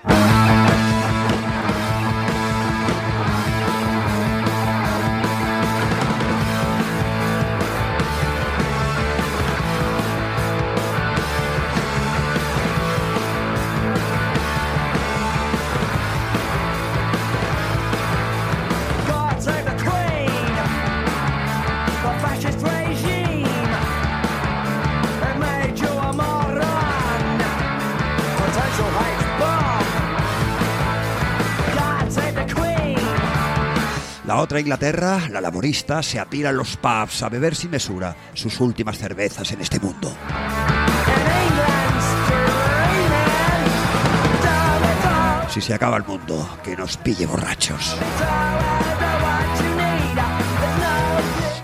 La 34.27 34.41
otra 34.41 34.59
Inglaterra, 34.59 35.21
la 35.31 35.39
laborista, 35.39 36.03
se 36.03 36.19
atira 36.19 36.49
en 36.49 36.57
los 36.57 36.75
pubs 36.75 37.23
a 37.23 37.29
beber 37.29 37.55
sin 37.55 37.71
mesura 37.71 38.13
sus 38.33 38.59
últimas 38.59 38.97
cervezas 38.97 39.49
en 39.53 39.61
este 39.61 39.79
mundo. 39.79 40.13
Si 45.49 45.61
se 45.61 45.73
acaba 45.73 45.95
el 45.95 46.03
mundo, 46.03 46.57
que 46.61 46.75
nos 46.75 46.97
pille 46.97 47.25
borrachos. 47.25 47.95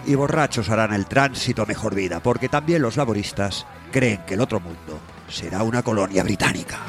Y 0.06 0.16
borrachos 0.16 0.70
harán 0.70 0.94
el 0.94 1.06
tránsito 1.06 1.64
a 1.64 1.66
mejor 1.66 1.94
vida, 1.94 2.22
porque 2.22 2.48
también 2.48 2.82
los 2.82 2.96
laboristas 2.96 3.66
creen 3.92 4.22
que 4.26 4.36
el 4.36 4.42
otro 4.42 4.62
mundo 4.62 5.02
será 5.28 5.64
una 5.64 5.84
colonia 5.84 6.24
británica. 6.24 6.80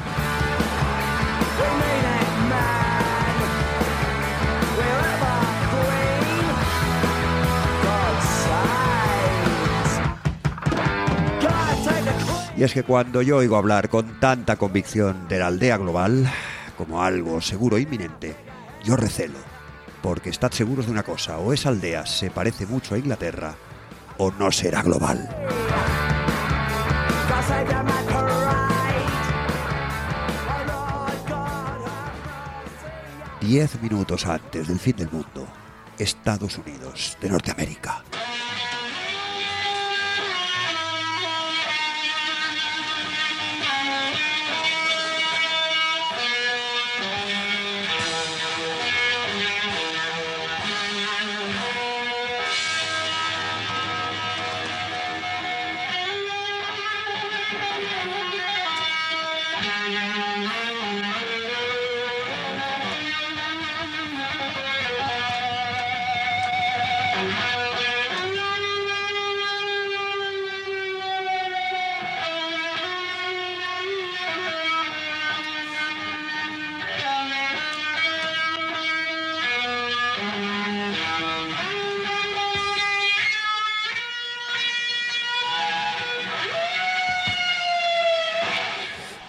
Y 12.57 12.63
es 12.63 12.73
que 12.73 12.83
cuando 12.83 13.21
yo 13.21 13.37
oigo 13.37 13.57
hablar 13.57 13.89
con 13.89 14.19
tanta 14.19 14.55
convicción 14.55 15.27
de 15.27 15.39
la 15.39 15.47
aldea 15.47 15.75
global 15.77 16.31
como 16.77 17.03
algo 17.03 17.41
seguro 17.41 17.75
e 17.75 17.81
inminente, 17.81 18.35
yo 18.83 18.95
recelo, 18.95 19.39
porque 20.01 20.29
estad 20.29 20.51
seguros 20.51 20.85
de 20.85 20.93
una 20.93 21.03
cosa, 21.03 21.37
o 21.37 21.51
esa 21.51 21.69
aldea 21.69 22.05
se 22.05 22.31
parece 22.31 22.65
mucho 22.65 22.95
a 22.95 22.97
Inglaterra, 22.97 23.55
o 24.17 24.31
no 24.31 24.51
será 24.51 24.81
global. 24.81 25.27
Diez 33.41 33.81
minutos 33.81 34.25
antes 34.25 34.67
del 34.69 34.79
fin 34.79 34.95
del 34.95 35.11
mundo, 35.11 35.45
Estados 35.97 36.57
Unidos 36.57 37.17
de 37.21 37.29
Norteamérica. 37.29 38.03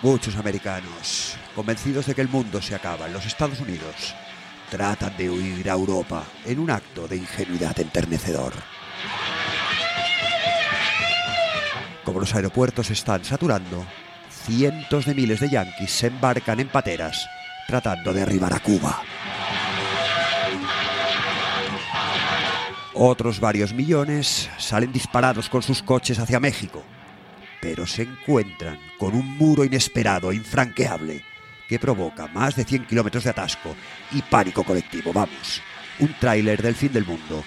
Muchos 0.06 0.36
americanos, 0.36 1.36
convencidos 1.56 2.06
de 2.06 2.14
que 2.14 2.20
el 2.20 2.28
mundo 2.28 2.62
se 2.62 2.76
acaba 2.76 3.06
en 3.08 3.12
los 3.12 3.26
Estados 3.26 3.58
Unidos, 3.58 4.14
tratan 4.70 5.16
de 5.16 5.28
huir 5.28 5.68
a 5.68 5.72
Europa 5.72 6.22
en 6.44 6.60
un 6.60 6.70
acto 6.70 7.08
de 7.08 7.16
ingenuidad 7.16 7.76
enternecedor. 7.80 8.52
Como 12.04 12.20
los 12.20 12.32
aeropuertos 12.36 12.88
están 12.90 13.24
saturando, 13.24 13.84
cientos 14.30 15.06
de 15.06 15.14
miles 15.16 15.40
de 15.40 15.50
yanquis 15.50 15.90
se 15.90 16.06
embarcan 16.06 16.60
en 16.60 16.68
pateras 16.68 17.26
tratando 17.66 18.12
de 18.12 18.22
arribar 18.22 18.54
a 18.54 18.60
Cuba. 18.60 19.02
Otros 22.94 23.40
varios 23.40 23.74
millones 23.74 24.48
salen 24.56 24.92
disparados 24.92 25.48
con 25.48 25.64
sus 25.64 25.82
coches 25.82 26.20
hacia 26.20 26.38
México 26.38 26.84
pero 27.60 27.86
se 27.86 28.02
encuentran 28.02 28.78
con 28.98 29.14
un 29.14 29.26
muro 29.36 29.64
inesperado 29.64 30.32
infranqueable 30.32 31.24
que 31.68 31.78
provoca 31.78 32.28
más 32.28 32.56
de 32.56 32.64
100 32.64 32.86
kilómetros 32.86 33.24
de 33.24 33.30
atasco 33.30 33.74
y 34.12 34.22
pánico 34.22 34.64
colectivo. 34.64 35.12
Vamos, 35.12 35.62
un 35.98 36.14
tráiler 36.18 36.62
del 36.62 36.74
fin 36.74 36.92
del 36.92 37.04
mundo 37.04 37.42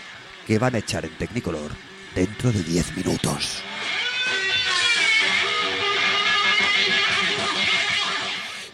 que 0.46 0.60
van 0.60 0.76
a 0.76 0.80
echar 0.80 1.06
en 1.06 1.18
Technicolor 1.18 1.72
dentro 2.16 2.52
de 2.52 2.64
10 2.64 2.98
minutos. 2.98 3.64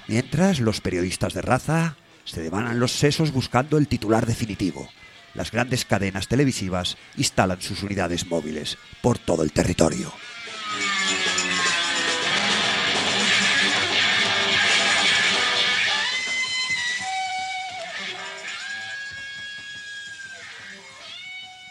Mientras 0.07 0.59
los 0.59 0.81
periodistas 0.81 1.33
de 1.33 1.41
raza 1.41 1.97
se 2.23 2.41
devanan 2.41 2.79
los 2.79 2.91
sesos 2.91 3.31
buscando 3.31 3.77
el 3.77 3.87
titular 3.87 4.25
definitivo. 4.25 4.87
Las 5.33 5.51
grandes 5.51 5.83
cadenas 5.83 6.27
televisivas 6.27 6.97
instalan 7.17 7.61
sus 7.61 7.83
unidades 7.83 8.25
móviles 8.27 8.77
por 9.01 9.17
todo 9.17 9.43
el 9.43 9.51
territorio. 9.51 10.13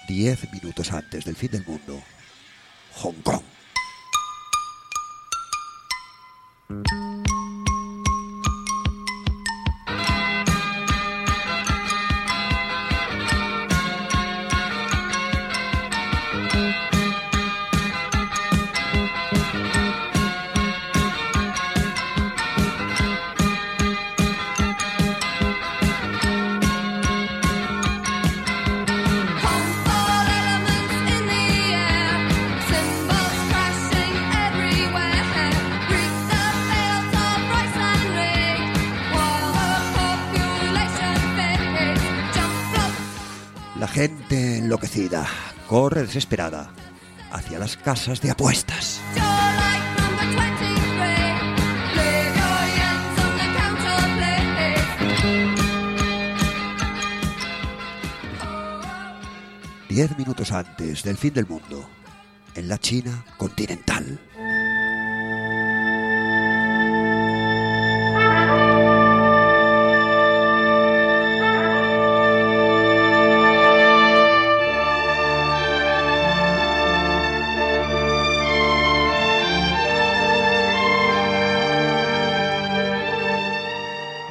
Diez 0.06 0.52
minutos 0.52 0.92
antes 0.92 1.24
del 1.24 1.34
fin 1.34 1.50
del 1.50 1.64
mundo, 1.64 2.02
Hong 2.96 3.22
Kong. 3.22 3.42
Gente 43.94 44.58
enloquecida 44.58 45.24
corre 45.68 46.02
desesperada 46.02 46.72
hacia 47.30 47.60
las 47.60 47.76
casas 47.76 48.20
de 48.20 48.32
apuestas. 48.32 49.00
Diez 59.88 60.18
minutos 60.18 60.50
antes 60.50 61.04
del 61.04 61.16
fin 61.16 61.32
del 61.32 61.46
mundo, 61.46 61.88
en 62.56 62.66
la 62.66 62.78
China 62.78 63.24
continental. 63.36 64.18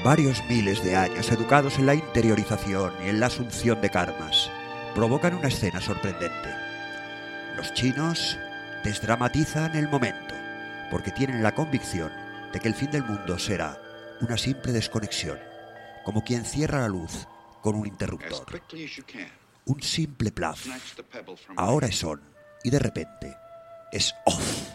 Varios 0.03 0.43
miles 0.49 0.83
de 0.83 0.97
años 0.97 1.31
educados 1.31 1.79
en 1.79 1.85
la 1.85 1.95
interiorización 1.95 2.93
y 3.05 3.09
en 3.09 3.19
la 3.21 3.27
asunción 3.27 3.79
de 3.79 3.89
karmas, 3.89 4.51
provocan 4.93 5.35
una 5.35 5.47
escena 5.47 5.79
sorprendente. 5.79 6.49
Los 7.55 7.73
chinos 7.73 8.37
desdramatizan 8.83 9.75
el 9.77 9.87
momento, 9.87 10.35
porque 10.91 11.11
tienen 11.11 11.41
la 11.41 11.55
convicción 11.55 12.11
de 12.51 12.59
que 12.59 12.67
el 12.67 12.75
fin 12.75 12.91
del 12.91 13.05
mundo 13.05 13.39
será 13.39 13.81
una 14.19 14.37
simple 14.37 14.73
desconexión, 14.73 15.39
como 16.03 16.23
quien 16.23 16.43
cierra 16.43 16.81
la 16.81 16.89
luz 16.89 17.27
con 17.61 17.75
un 17.75 17.87
interruptor. 17.87 18.45
Un 19.65 19.81
simple 19.81 20.31
plaf. 20.31 20.67
Ahora 21.55 21.87
es 21.87 22.03
on 22.03 22.21
y 22.63 22.69
de 22.69 22.79
repente 22.79 23.37
es 23.93 24.13
off. 24.25 24.73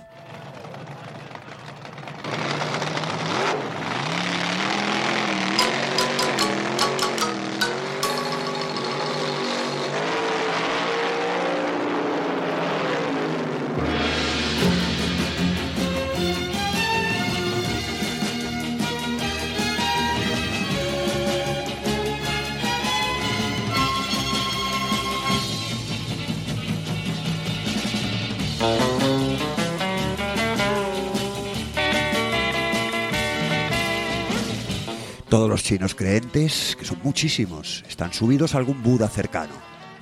Chinos 35.69 35.95
creentes, 35.95 36.75
que 36.77 36.87
son 36.87 36.99
muchísimos, 37.03 37.85
están 37.87 38.15
subidos 38.15 38.55
a 38.55 38.59
algún 38.59 38.83
Buda 38.83 39.07
cercano, 39.07 39.53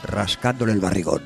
rascándole 0.05 0.71
el 0.71 0.79
barrigón. 0.79 1.25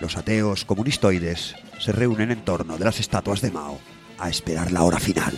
Los 0.00 0.16
ateos 0.16 0.64
comunistoides 0.64 1.54
se 1.78 1.92
reúnen 1.92 2.32
en 2.32 2.44
torno 2.44 2.76
de 2.76 2.84
las 2.84 2.98
estatuas 2.98 3.40
de 3.40 3.52
Mao 3.52 3.78
a 4.18 4.28
esperar 4.28 4.72
la 4.72 4.82
hora 4.82 4.98
final. 4.98 5.32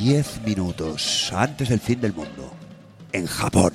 Diez 0.00 0.40
minutos 0.46 1.30
antes 1.34 1.68
del 1.68 1.80
fin 1.80 2.00
del 2.00 2.14
mundo 2.14 2.45
en 3.16 3.26
Japón. 3.26 3.72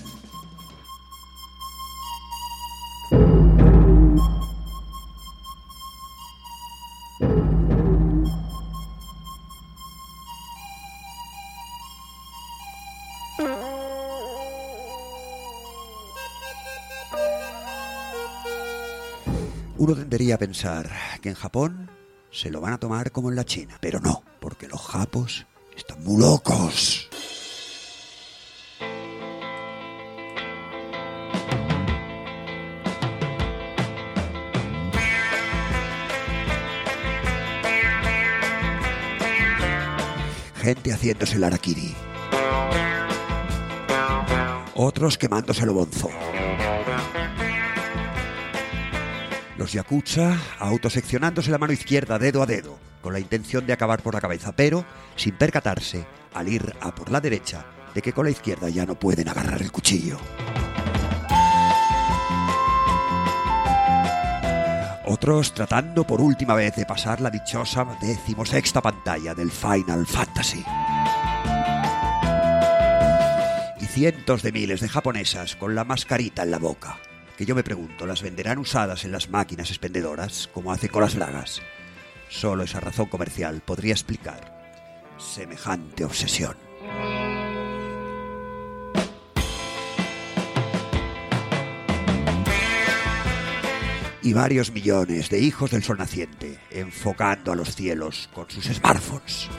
Uno 19.77 19.95
tendería 19.95 20.35
a 20.35 20.37
pensar 20.37 20.87
que 21.21 21.29
en 21.29 21.35
Japón 21.35 21.89
se 22.29 22.51
lo 22.51 22.61
van 22.61 22.73
a 22.73 22.77
tomar 22.77 23.11
como 23.11 23.29
en 23.29 23.35
la 23.35 23.43
China, 23.43 23.79
pero 23.81 23.99
no, 23.99 24.23
porque 24.39 24.67
los 24.67 24.79
japos 24.79 25.47
están 25.75 26.03
muy 26.03 26.21
locos. 26.21 27.10
Gente 40.61 40.93
haciéndose 40.93 41.37
el 41.37 41.43
araquiri. 41.43 41.95
Otros 44.75 45.17
quemándose 45.17 45.63
el 45.63 45.71
bonzo. 45.71 46.09
Los 49.57 49.73
yakuza 49.73 50.37
autoseccionándose 50.59 51.51
la 51.51 51.57
mano 51.57 51.73
izquierda 51.73 52.19
dedo 52.19 52.41
a 52.41 52.45
dedo, 52.45 52.79
con 53.01 53.13
la 53.13 53.19
intención 53.19 53.65
de 53.65 53.73
acabar 53.73 54.01
por 54.01 54.13
la 54.13 54.21
cabeza, 54.21 54.55
pero 54.55 54.85
sin 55.15 55.35
percatarse, 55.35 56.05
al 56.33 56.47
ir 56.47 56.73
a 56.79 56.93
por 56.95 57.11
la 57.11 57.21
derecha, 57.21 57.65
de 57.93 58.01
que 58.01 58.13
con 58.13 58.25
la 58.25 58.31
izquierda 58.31 58.69
ya 58.69 58.85
no 58.85 58.95
pueden 58.95 59.29
agarrar 59.29 59.61
el 59.61 59.71
cuchillo. 59.71 60.17
Otros 65.13 65.53
tratando 65.53 66.07
por 66.07 66.21
última 66.21 66.55
vez 66.55 66.73
de 66.77 66.85
pasar 66.85 67.19
la 67.19 67.29
dichosa 67.29 67.85
decimosexta 67.99 68.81
pantalla 68.81 69.35
del 69.35 69.51
Final 69.51 70.07
Fantasy. 70.07 70.63
Y 73.81 73.85
cientos 73.87 74.41
de 74.41 74.53
miles 74.53 74.79
de 74.79 74.87
japonesas 74.87 75.57
con 75.57 75.75
la 75.75 75.83
mascarita 75.83 76.43
en 76.43 76.51
la 76.51 76.59
boca, 76.59 76.97
que 77.37 77.45
yo 77.45 77.55
me 77.55 77.63
pregunto, 77.63 78.05
¿las 78.05 78.21
venderán 78.21 78.57
usadas 78.57 79.03
en 79.03 79.11
las 79.11 79.29
máquinas 79.29 79.69
expendedoras 79.69 80.49
como 80.53 80.71
hace 80.71 80.87
con 80.87 81.01
las 81.01 81.15
bragas? 81.15 81.61
Solo 82.29 82.63
esa 82.63 82.79
razón 82.79 83.07
comercial 83.07 83.61
podría 83.65 83.91
explicar 83.91 84.61
semejante 85.17 86.05
obsesión. 86.05 86.70
Y 94.23 94.33
varios 94.33 94.71
millones 94.71 95.29
de 95.29 95.39
hijos 95.39 95.71
del 95.71 95.83
sol 95.83 95.97
naciente 95.97 96.59
enfocando 96.69 97.51
a 97.51 97.55
los 97.55 97.75
cielos 97.75 98.29
con 98.33 98.49
sus 98.49 98.65
smartphones. 98.65 99.49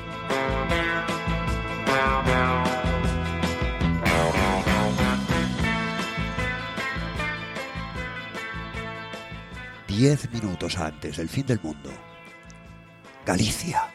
Diez 9.89 10.31
minutos 10.33 10.79
antes 10.79 11.19
del 11.19 11.29
fin 11.29 11.47
del 11.47 11.61
mundo, 11.61 11.91
Galicia. 13.27 13.92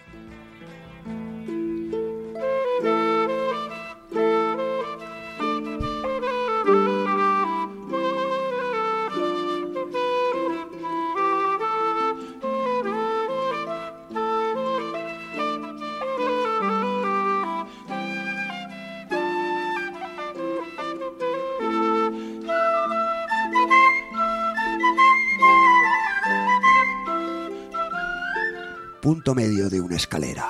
Medio 29.35 29.69
de 29.69 29.81
una 29.81 29.95
escalera. 29.95 30.47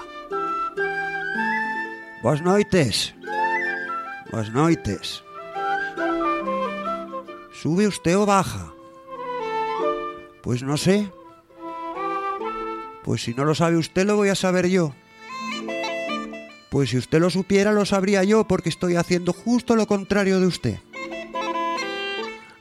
Buenas 2.23 2.41
noites. 2.41 3.15
Buenas 4.31 4.51
noites. 4.51 5.23
¿Sube 7.53 7.87
usted 7.87 8.17
o 8.17 8.25
baja? 8.25 8.73
Pues 10.41 10.63
no 10.63 10.77
sé. 10.77 11.11
Pues 13.03 13.23
si 13.23 13.33
no 13.33 13.45
lo 13.45 13.55
sabe 13.55 13.77
usted, 13.77 14.05
lo 14.05 14.15
voy 14.15 14.29
a 14.29 14.35
saber 14.35 14.67
yo. 14.67 14.93
Pues 16.69 16.89
si 16.89 16.97
usted 16.97 17.19
lo 17.19 17.29
supiera, 17.29 17.71
lo 17.71 17.85
sabría 17.85 18.23
yo, 18.23 18.47
porque 18.47 18.69
estoy 18.69 18.95
haciendo 18.95 19.33
justo 19.33 19.75
lo 19.75 19.87
contrario 19.87 20.39
de 20.39 20.47
usted. 20.47 20.79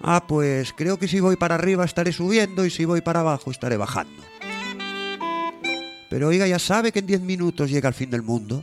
Ah, 0.01 0.25
pues 0.27 0.73
creo 0.73 0.99
que 0.99 1.09
si 1.09 1.19
voy 1.19 1.37
para 1.37 1.57
arriba 1.57 1.85
estaré 1.85 2.13
subiendo 2.13 2.65
y 2.65 2.71
si 2.71 2.85
voy 2.85 3.01
para 3.01 3.21
abajo 3.21 3.51
estaré 3.51 3.77
bajando. 3.77 4.23
Pero 6.09 6.29
oiga, 6.29 6.47
ya 6.47 6.59
sabe 6.59 6.93
que 6.93 7.01
en 7.01 7.07
10 7.07 7.21
minutos 7.23 7.71
llega 7.71 7.89
el 7.89 7.95
fin 7.95 8.11
del 8.11 8.23
mundo. 8.23 8.63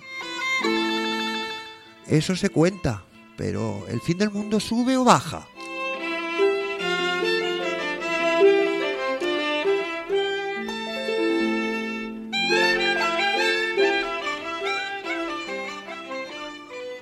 Eso 2.07 2.35
se 2.35 2.49
cuenta, 2.49 3.03
pero 3.37 3.85
¿el 3.87 4.01
fin 4.01 4.17
del 4.17 4.29
mundo 4.29 4.59
sube 4.59 4.97
o 4.97 5.03
baja? 5.03 5.47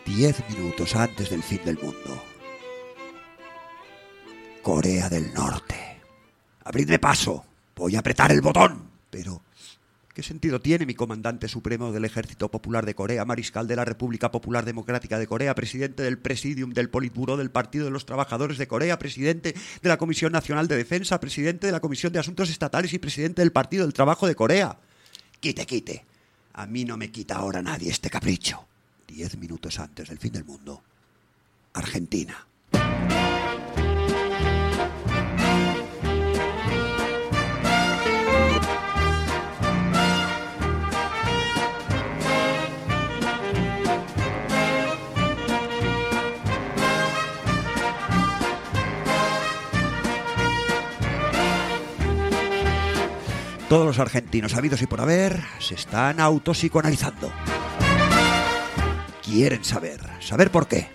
Diez 0.06 0.43
minutos 0.49 0.95
antes 0.95 1.30
del 1.30 1.41
fin 1.41 1.62
del 1.65 1.80
mundo. 1.80 2.23
Corea 4.62 5.10
del 5.10 5.34
Norte. 5.34 5.99
Abridme 6.63 6.99
paso. 6.99 7.43
Voy 7.75 7.95
a 7.95 7.99
apretar 7.99 8.32
el 8.32 8.41
botón. 8.41 8.89
Pero, 9.10 9.41
¿qué 10.13 10.24
sentido 10.24 10.60
tiene 10.60 10.86
mi 10.86 10.93
comandante 10.93 11.47
supremo 11.47 11.91
del 11.91 12.06
Ejército 12.06 12.50
Popular 12.50 12.86
de 12.86 12.95
Corea, 12.95 13.26
mariscal 13.26 13.67
de 13.67 13.76
la 13.76 13.86
República 13.86 14.32
Popular 14.32 14.65
Democrática 14.65 15.17
de 15.19 15.28
Corea, 15.28 15.56
presidente 15.56 16.04
del 16.04 16.17
Presidium 16.17 16.74
del 16.74 16.89
Politburó 16.89 17.38
del 17.38 17.52
Partido 17.52 17.86
de 17.86 17.91
los 17.91 18.06
Trabajadores 18.06 18.58
de 18.58 18.67
Corea, 18.67 19.00
presidente 19.00 19.56
de 19.82 19.89
la 19.89 19.97
Comisión 19.97 20.32
Nacional 20.32 20.67
de 20.67 20.78
Defensa, 20.78 21.19
presidente 21.19 21.67
de 21.67 21.74
la 21.74 21.80
Comisión 21.80 22.13
de 22.13 22.19
Asuntos 22.19 22.50
Estatales 22.50 22.93
y 22.93 23.00
presidente 23.00 23.41
del 23.41 23.52
Partido 23.52 23.84
del 23.84 23.93
Trabajo 23.93 24.28
de 24.28 24.36
Corea? 24.36 24.78
Quite, 25.39 25.65
quite. 25.65 26.06
A 26.54 26.65
mí 26.65 26.86
no 26.86 26.97
me 26.97 27.12
quita 27.12 27.38
ahora 27.38 27.62
nadie 27.62 27.89
este 27.89 28.10
capricho. 28.10 28.65
Diez 29.08 29.38
minutos 29.38 29.80
antes 29.80 30.10
del 30.10 30.19
fin 30.19 30.34
del 30.34 30.45
mundo. 30.45 30.82
Argentina. 31.74 32.45
Todos 53.71 53.86
los 53.86 53.99
argentinos 53.99 54.53
habidos 54.55 54.81
y 54.81 54.86
por 54.86 54.99
haber 54.99 55.41
se 55.60 55.75
están 55.75 56.19
autopsicoanalizando. 56.19 57.31
Quieren 59.23 59.63
saber, 59.63 60.01
saber 60.19 60.51
por 60.51 60.67
qué. 60.67 60.89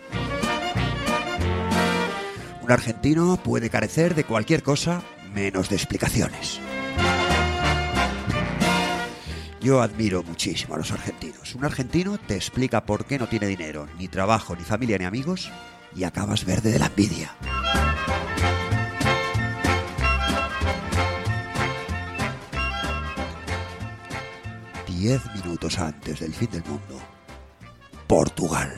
Un 2.61 2.71
argentino 2.71 3.39
puede 3.43 3.71
carecer 3.71 4.15
de 4.15 4.25
cualquier 4.25 4.63
cosa 4.63 5.01
menos 5.33 5.71
de 5.71 5.77
explicaciones. 5.77 6.61
Yo 9.63 9.81
admiro 9.81 10.23
muchísimo 10.23 10.75
a 10.75 10.77
los 10.77 10.93
argentinos. 10.93 11.55
Un 11.55 11.65
argentino 11.65 12.19
te 12.19 12.35
explica 12.35 12.85
por 12.85 13.07
qué 13.07 13.19
no 13.19 13.27
tiene 13.27 13.47
dinero, 13.47 13.89
ni 13.99 14.09
trabajo, 14.09 14.55
ni 14.55 14.65
familia, 14.65 14.99
ni 14.99 15.07
amigos, 15.07 15.51
y 15.95 16.05
acabas 16.05 16.45
verde 16.45 16.73
de 16.73 16.79
la 16.79 16.89
envidia. 16.89 17.35
Diez 24.99 25.21
minutos 25.35 25.79
antes 25.79 26.21
del 26.21 26.33
fin 26.33 26.49
del 26.51 26.65
mundo, 26.65 26.97
Portugal. 28.07 28.73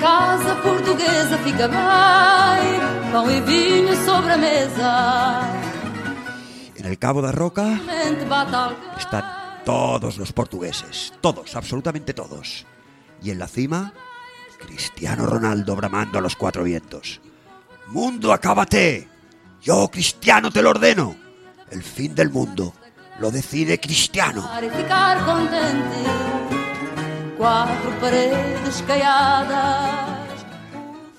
Casa 0.00 0.54
portuguesa 0.62 1.36
fica 1.44 1.68
bem, 1.68 3.10
pão 3.12 3.30
e 3.30 3.40
vinho 3.42 3.94
sobre 4.04 4.32
a 4.32 4.38
mesa. 4.38 5.40
En 6.76 6.86
el 6.86 6.98
Cabo 6.98 7.20
da 7.20 7.32
Roca 7.32 7.78
están 8.98 9.24
todos 9.64 10.16
los 10.16 10.32
portugueses, 10.32 11.12
todos, 11.20 11.56
absolutamente 11.56 12.14
todos. 12.14 12.66
Y 13.22 13.30
en 13.30 13.38
la 13.38 13.48
cima, 13.48 13.92
Cristiano 14.58 15.26
Ronaldo 15.26 15.76
bramando 15.76 16.18
a 16.18 16.22
los 16.22 16.36
cuatro 16.36 16.64
vientos. 16.64 17.20
Mundo, 17.90 18.32
acábate. 18.32 19.08
Yo, 19.60 19.88
Cristiano, 19.88 20.52
te 20.52 20.62
lo 20.62 20.70
ordeno. 20.70 21.16
El 21.70 21.82
fin 21.82 22.14
del 22.14 22.30
mundo 22.30 22.72
lo 23.18 23.32
decide 23.32 23.80
Cristiano. 23.80 24.48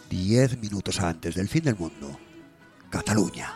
Diez 0.09 0.57
minutos 0.57 0.99
antes 1.01 1.35
del 1.35 1.49
fin 1.49 1.63
del 1.63 1.75
mundo, 1.75 2.17
Cataluña. 2.89 3.53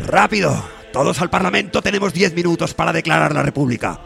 ¡Rápido! 0.00 0.74
Todos 0.92 1.20
al 1.20 1.30
Parlamento 1.30 1.82
tenemos 1.82 2.12
diez 2.12 2.34
minutos 2.34 2.74
para 2.74 2.92
declarar 2.92 3.32
la 3.32 3.42
República. 3.42 3.98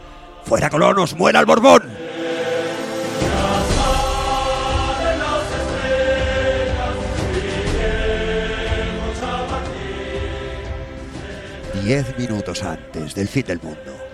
¡Fuera 0.45 0.69
colonos! 0.69 1.15
¡Muera 1.15 1.39
el 1.39 1.45
Borbón! 1.45 1.83
Diez 11.83 12.17
minutos 12.17 12.63
antes 12.63 13.15
del 13.15 13.27
fin 13.27 13.45
del 13.45 13.59
mundo. 13.61 14.08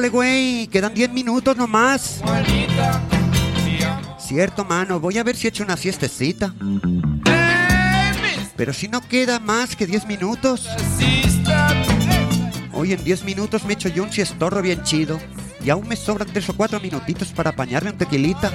Órale, 0.00 0.08
güey, 0.08 0.66
quedan 0.68 0.94
diez 0.94 1.12
minutos 1.12 1.54
nomás. 1.58 2.22
Cierto, 4.18 4.64
mano, 4.64 4.98
voy 4.98 5.18
a 5.18 5.22
ver 5.22 5.36
si 5.36 5.46
echo 5.46 5.62
una 5.62 5.76
siestecita. 5.76 6.54
Pero 8.56 8.72
si 8.72 8.88
no 8.88 9.06
queda 9.06 9.38
más 9.40 9.76
que 9.76 9.86
diez 9.86 10.06
minutos. 10.06 10.70
Sister. 10.96 11.76
Hoy 12.72 12.94
en 12.94 13.04
10 13.04 13.24
minutos 13.24 13.64
me 13.66 13.74
echo 13.74 13.90
yo 13.90 14.04
un 14.04 14.10
siestorro 14.10 14.62
bien 14.62 14.82
chido. 14.84 15.20
Y 15.62 15.68
aún 15.68 15.86
me 15.86 15.96
sobran 15.96 16.28
3 16.32 16.48
o 16.48 16.56
4 16.56 16.80
minutitos 16.80 17.28
para 17.28 17.50
apañarme 17.50 17.90
un 17.90 17.98
tequilita. 17.98 18.50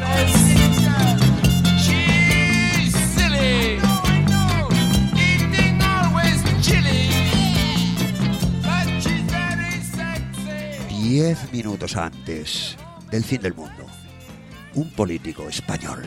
10 11.16 11.54
minutos 11.54 11.96
antes 11.96 12.76
del 13.10 13.24
fin 13.24 13.40
del 13.42 13.54
mundo. 13.54 13.86
Un 14.74 14.90
político 14.90 15.48
español. 15.48 16.04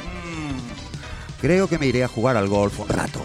Mm, 0.00 1.40
Creo 1.42 1.68
que 1.68 1.78
me 1.78 1.88
iré 1.88 2.04
a 2.04 2.08
jugar 2.08 2.38
al 2.38 2.48
golf 2.48 2.80
un 2.80 2.88
rato. 2.88 3.20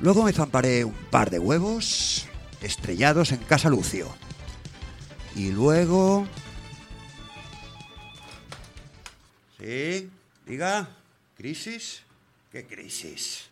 Luego 0.00 0.22
me 0.22 0.32
zamparé 0.32 0.84
un 0.84 0.94
par 1.10 1.30
de 1.30 1.38
huevos 1.38 2.26
estrellados 2.62 3.32
en 3.32 3.38
Casa 3.38 3.68
Lucio. 3.68 4.08
Y 5.34 5.50
luego... 5.50 6.26
¿Sí? 9.58 10.08
Diga, 10.46 10.88
¿crisis? 11.36 12.02
¿Qué 12.52 12.64
crisis? 12.64 13.50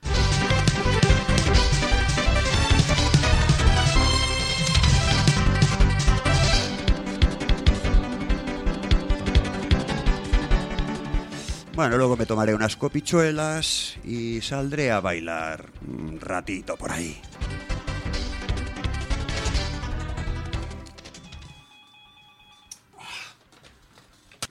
Bueno, 11.77 11.99
luego 11.99 12.17
me 12.17 12.25
tomaré 12.25 12.55
unas 12.55 12.75
copichuelas 12.75 13.99
y 14.03 14.41
saldré 14.41 14.91
a 14.91 15.01
bailar 15.01 15.67
un 15.87 16.19
ratito 16.19 16.75
por 16.75 16.91
ahí. 16.91 17.21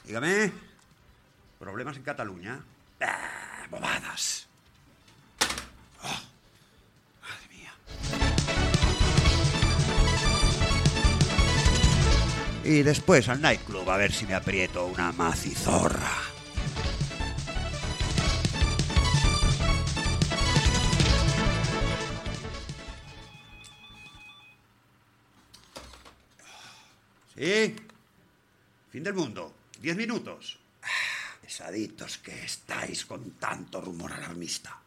Dígame. 0.04 0.52
¿Problemas 1.58 1.98
en 1.98 2.04
Cataluña? 2.04 2.60
Ah, 3.02 3.66
bobadas. 3.72 4.48
Ah, 6.04 6.22
madre 7.24 7.48
mía. 7.50 7.74
Y 12.64 12.84
después 12.84 13.28
al 13.30 13.42
nightclub 13.42 13.90
a 13.90 13.98
ver 13.98 14.12
si 14.12 14.28
me 14.28 14.36
aprieto 14.36 14.86
una 14.86 15.12
macizorra. 15.12 16.25
¿Sí? 27.38 27.76
Fin 28.89 29.04
del 29.04 29.13
mundo. 29.13 29.54
Diez 29.82 29.98
minutos. 29.98 30.58
Pesaditos 31.41 32.17
que 32.19 32.45
estáis 32.45 33.06
con 33.06 33.32
tanto 33.32 33.82
rumor 33.82 34.13
alarmista. 34.13 34.80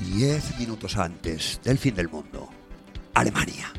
Diez 0.00 0.56
minutos 0.58 0.96
antes 0.96 1.60
del 1.64 1.78
fin 1.78 1.94
del 1.94 2.08
mundo. 2.08 2.48
Alemania. 3.12 3.72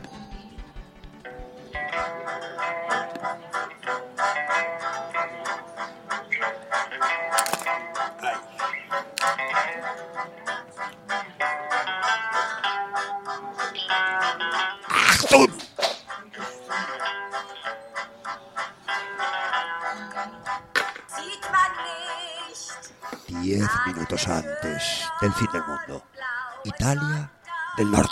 Del 27.78 27.92
Norte. 27.92 28.07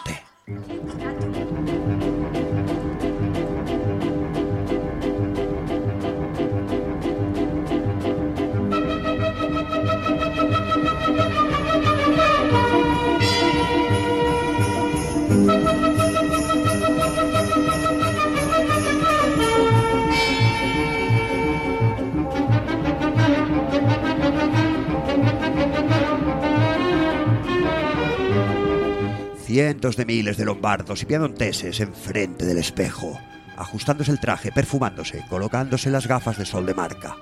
Cientos 29.55 29.95
de 29.95 30.05
miles 30.05 30.35
de 30.35 30.43
lombardos 30.43 31.01
y 31.01 31.05
piamonteses 31.05 31.79
enfrente 31.79 32.45
del 32.45 32.57
espejo, 32.57 33.17
ajustándose 33.55 34.11
el 34.11 34.19
traje, 34.19 34.51
perfumándose, 34.51 35.23
colocándose 35.29 35.89
las 35.89 36.07
gafas 36.07 36.37
de 36.37 36.45
sol 36.45 36.65
de 36.65 36.73
marca. 36.73 37.15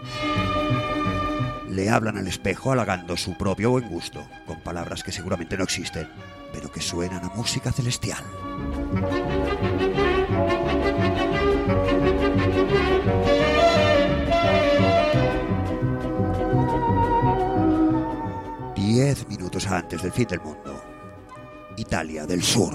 Le 1.69 1.91
hablan 1.91 2.17
al 2.17 2.27
espejo 2.27 2.71
halagando 2.71 3.15
su 3.17 3.37
propio 3.37 3.69
buen 3.69 3.87
gusto, 3.87 4.27
con 4.47 4.59
palabras 4.61 5.03
que 5.03 5.11
seguramente 5.11 5.55
no 5.55 5.63
existen, 5.63 6.09
pero 6.51 6.71
que 6.71 6.81
suenan 6.81 7.23
a 7.23 7.29
música 7.35 7.71
celestial. 7.71 8.23
Diez 18.75 19.27
minutos 19.27 19.67
antes 19.67 20.01
del 20.01 20.11
fin 20.11 20.25
del 20.25 20.41
mundo. 20.41 20.92
Italia 21.77 22.25
del 22.25 22.43
Sur. 22.43 22.73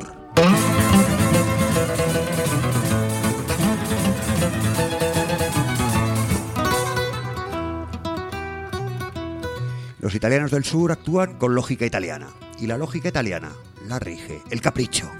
Los 10.00 10.14
italianos 10.14 10.50
del 10.50 10.64
sur 10.64 10.90
actúan 10.90 11.34
con 11.38 11.54
lógica 11.54 11.84
italiana 11.84 12.28
y 12.58 12.66
la 12.66 12.78
lógica 12.78 13.08
italiana 13.08 13.52
la 13.86 13.98
rige 13.98 14.42
el 14.50 14.60
capricho. 14.60 15.10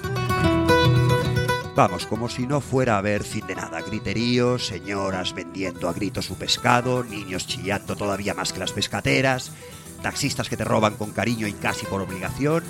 Vamos, 1.77 2.07
como 2.07 2.29
si 2.29 2.47
no 2.47 2.61
fuera 2.61 2.95
a 2.95 2.99
haber 2.99 3.23
fin 3.23 3.47
de 3.47 3.55
nada. 3.55 3.81
Griteríos, 3.83 4.67
señoras 4.67 5.35
vendiendo 5.35 5.89
a 5.89 5.93
gritos 5.93 6.27
su 6.27 6.37
pescado, 6.37 7.05
niños 7.05 7.47
chillando 7.47 7.95
todavía 7.95 8.35
más 8.35 8.53
que 8.53 8.59
las 8.59 8.73
pescateras, 8.73 9.53
taxistas 10.03 10.49
que 10.49 10.57
te 10.57 10.65
roban 10.65 10.95
con 10.95 11.13
cariño 11.13 11.47
y 11.47 11.53
casi 11.53 11.87
por 11.87 12.01
obligación, 12.01 12.65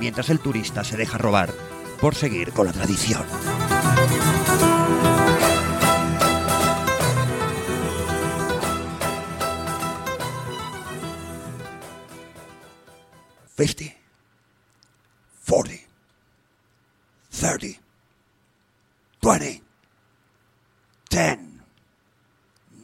mientras 0.00 0.30
el 0.30 0.40
turista 0.40 0.82
se 0.82 0.96
deja 0.96 1.18
robar 1.18 1.52
por 2.00 2.14
seguir 2.14 2.52
con 2.52 2.66
la 2.66 2.72
tradición. 2.72 3.22
Fifty, 13.54 13.94
forty, 15.42 15.82
thirty, 17.30 17.78
twenty, 19.20 19.62
ten, 21.10 21.60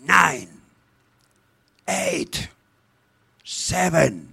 nine, 0.07 0.51
eight, 1.87 2.51
seven, 3.43 4.26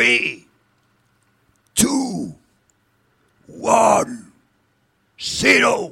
three, 0.00 0.48
two, 1.74 2.34
one, 3.46 4.32
zero. 5.18 5.90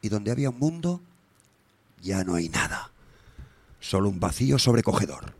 Y 0.00 0.08
donde 0.08 0.30
había 0.30 0.48
un 0.48 0.58
mundo, 0.58 1.02
ya 2.00 2.24
no 2.24 2.36
hay 2.36 2.48
nada. 2.48 2.90
Solo 3.78 4.08
un 4.08 4.20
vacío 4.20 4.58
sobrecogedor. 4.58 5.34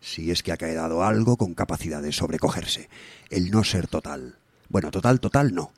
Si 0.00 0.30
es 0.30 0.42
que 0.42 0.52
ha 0.52 0.56
quedado 0.56 1.04
algo 1.04 1.36
con 1.36 1.52
capacidad 1.52 2.00
de 2.00 2.12
sobrecogerse. 2.12 2.88
El 3.28 3.50
no 3.50 3.62
ser 3.62 3.88
total. 3.88 4.38
Bueno, 4.70 4.90
total, 4.90 5.20
total 5.20 5.54
no. 5.54 5.70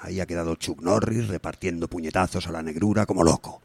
Ahí 0.00 0.20
ha 0.20 0.26
quedado 0.26 0.54
Chuck 0.56 0.80
Norris 0.80 1.28
repartiendo 1.28 1.88
puñetazos 1.88 2.46
a 2.46 2.52
la 2.52 2.62
negrura 2.62 3.04
como 3.04 3.24
loco, 3.24 3.62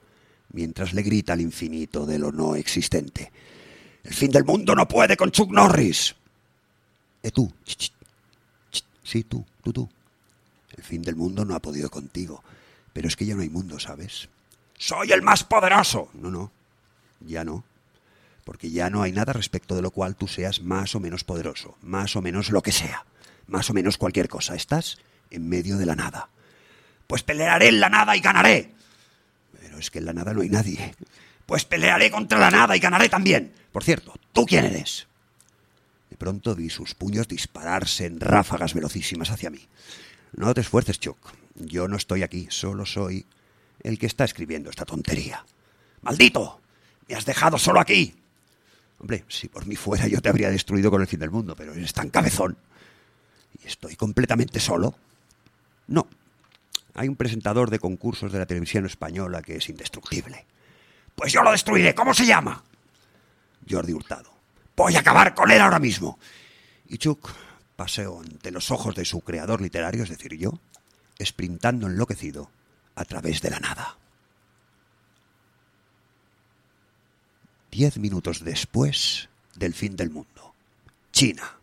mientras 0.52 0.94
le 0.94 1.04
grita 1.04 1.34
al 1.34 1.42
infinito 1.42 2.06
de 2.06 2.18
lo 2.18 2.32
no 2.32 2.56
existente. 2.56 3.32
El 4.04 4.14
fin 4.14 4.32
del 4.32 4.44
mundo 4.44 4.76
no 4.76 4.88
puede 4.88 5.16
con 5.16 5.32
Chuck 5.32 5.52
Norris. 5.52 6.16
Eh, 7.22 7.32
tú. 7.32 7.52
Sí, 9.04 9.24
tú, 9.24 9.46
tú, 9.64 9.72
tú. 9.72 9.90
El 10.76 10.84
fin 10.84 11.02
del 11.02 11.16
mundo 11.16 11.46
no 11.46 11.56
ha 11.56 11.62
podido 11.62 11.90
contigo. 11.90 12.44
Pero 12.92 13.08
es 13.08 13.16
que 13.16 13.26
ya 13.26 13.36
no 13.36 13.42
hay 13.42 13.50
mundo, 13.50 13.80
¿sabes? 13.80 14.28
Soy 14.78 15.12
el 15.12 15.22
más 15.22 15.44
poderoso. 15.44 16.10
No, 16.14 16.30
no. 16.30 16.52
Ya 17.22 17.46
no. 17.46 17.64
Porque 18.44 18.72
ya 18.72 18.90
no 18.90 19.02
hay 19.02 19.12
nada 19.12 19.34
respecto 19.34 19.76
de 19.76 19.82
lo 19.82 19.92
cual 19.92 20.16
tú 20.16 20.28
seas 20.28 20.62
más 20.62 20.96
o 20.96 21.00
menos 21.00 21.24
poderoso. 21.24 21.78
Más 21.82 22.16
o 22.16 22.22
menos 22.22 22.50
lo 22.50 22.62
que 22.62 22.72
sea. 22.72 23.06
Más 23.48 23.70
o 23.70 23.74
menos 23.74 23.98
cualquier 23.98 24.28
cosa. 24.28 24.56
Estás 24.56 24.98
en 25.34 25.50
medio 25.50 25.78
de 25.78 25.86
la 25.86 25.96
nada. 25.96 26.30
Pues 27.08 27.24
pelearé 27.24 27.68
en 27.68 27.80
la 27.80 27.90
nada 27.90 28.16
y 28.16 28.22
ganaré. 28.22 28.72
Pero 29.60 29.78
es 29.78 29.92
que 29.92 30.00
en 30.00 30.06
la 30.06 30.14
nada 30.14 30.34
no 30.34 30.42
hay 30.42 30.50
nadie. 30.50 30.96
Pues 31.46 31.66
pelearé 31.66 32.10
contra 32.10 32.40
la 32.40 32.50
nada 32.50 32.76
y 32.76 32.80
ganaré 32.80 33.10
también. 33.10 33.52
Por 33.72 33.84
cierto, 33.84 34.14
¿tú 34.32 34.46
quién 34.46 34.66
eres? 34.66 35.08
De 36.10 36.18
pronto 36.18 36.56
vi 36.56 36.70
sus 36.70 36.94
puños 36.96 37.28
dispararse 37.28 38.06
en 38.06 38.20
ráfagas 38.20 38.74
velocísimas 38.74 39.32
hacia 39.32 39.50
mí. 39.50 39.68
No 40.34 40.54
te 40.54 40.62
esfuerces, 40.62 41.00
Chuck. 41.00 41.18
Yo 41.56 41.88
no 41.88 41.98
estoy 41.98 42.24
aquí, 42.24 42.48
solo 42.50 42.86
soy 42.86 43.26
el 43.82 44.00
que 44.00 44.06
está 44.06 44.24
escribiendo 44.24 44.70
esta 44.70 44.86
tontería. 44.86 45.46
¡Maldito! 46.02 46.62
¡Me 47.08 47.16
has 47.16 47.26
dejado 47.26 47.58
solo 47.58 47.80
aquí! 47.80 48.16
Hombre, 49.00 49.26
si 49.28 49.50
por 49.50 49.66
mí 49.66 49.76
fuera 49.76 50.08
yo 50.08 50.22
te 50.22 50.30
habría 50.30 50.50
destruido 50.50 50.90
con 50.90 51.02
el 51.02 51.08
fin 51.08 51.20
del 51.20 51.32
mundo, 51.32 51.56
pero 51.56 51.74
eres 51.74 51.94
tan 51.94 52.10
cabezón. 52.10 52.58
¿Y 53.62 53.68
estoy 53.68 53.96
completamente 53.96 54.60
solo? 54.60 54.96
No. 55.88 56.08
Hay 56.94 57.08
un 57.08 57.16
presentador 57.16 57.70
de 57.70 57.80
concursos 57.80 58.32
de 58.32 58.40
la 58.40 58.46
televisión 58.46 58.86
española 58.86 59.42
que 59.42 59.56
es 59.58 59.70
indestructible. 59.70 60.46
Pues 61.16 61.34
yo 61.34 61.42
lo 61.44 61.52
destruiré. 61.52 61.96
¿Cómo 61.96 62.14
se 62.14 62.26
llama? 62.26 62.64
Jordi 63.70 63.94
Hurtado. 63.94 64.32
Voy 64.76 64.96
a 64.96 65.00
acabar 65.00 65.34
con 65.34 65.52
él 65.52 65.62
ahora 65.62 65.80
mismo. 65.80 66.20
Y 66.88 66.98
Chuck 66.98 67.32
paseó 67.76 68.20
ante 68.20 68.52
los 68.52 68.72
ojos 68.72 68.96
de 68.96 69.06
su 69.06 69.22
creador 69.22 69.62
literario, 69.62 70.04
es 70.04 70.10
decir, 70.10 70.36
yo, 70.38 70.60
sprintando 71.22 71.88
enloquecido 71.88 72.50
a 72.96 73.06
través 73.06 73.42
de 73.42 73.50
la 73.50 73.60
nada. 73.60 73.98
Diez 77.72 77.98
minutos 77.98 78.44
después 78.44 79.30
del 79.56 79.74
fin 79.74 79.96
del 79.96 80.12
mundo. 80.12 80.54
China. 81.12 81.58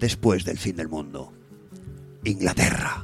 Después 0.00 0.44
del 0.44 0.58
fin 0.58 0.74
del 0.74 0.88
mundo. 0.88 1.32
Inglaterra. 2.24 2.99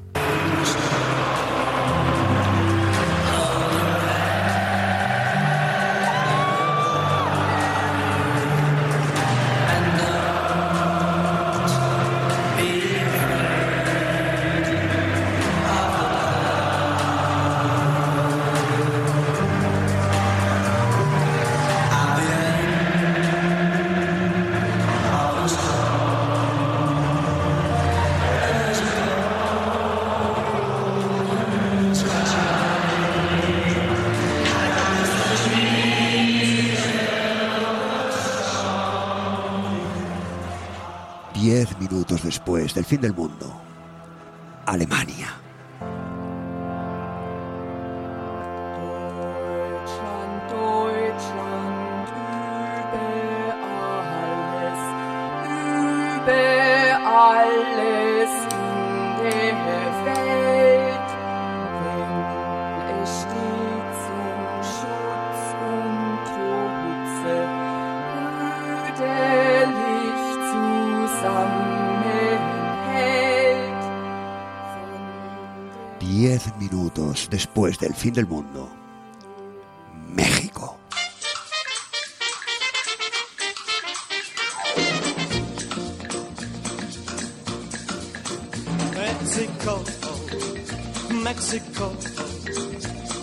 Fin 42.86 43.00
del 43.00 43.12
mundo. 43.12 43.52
Alemania. 44.64 45.34
Alles. 57.18 57.76
Diez 76.36 76.54
minutos 76.58 77.28
después 77.30 77.78
del 77.78 77.94
fin 77.94 78.12
del 78.12 78.26
mundo. 78.26 78.68
México. 80.14 80.76
Mexico, 88.92 89.84
Mexico. 91.24 91.92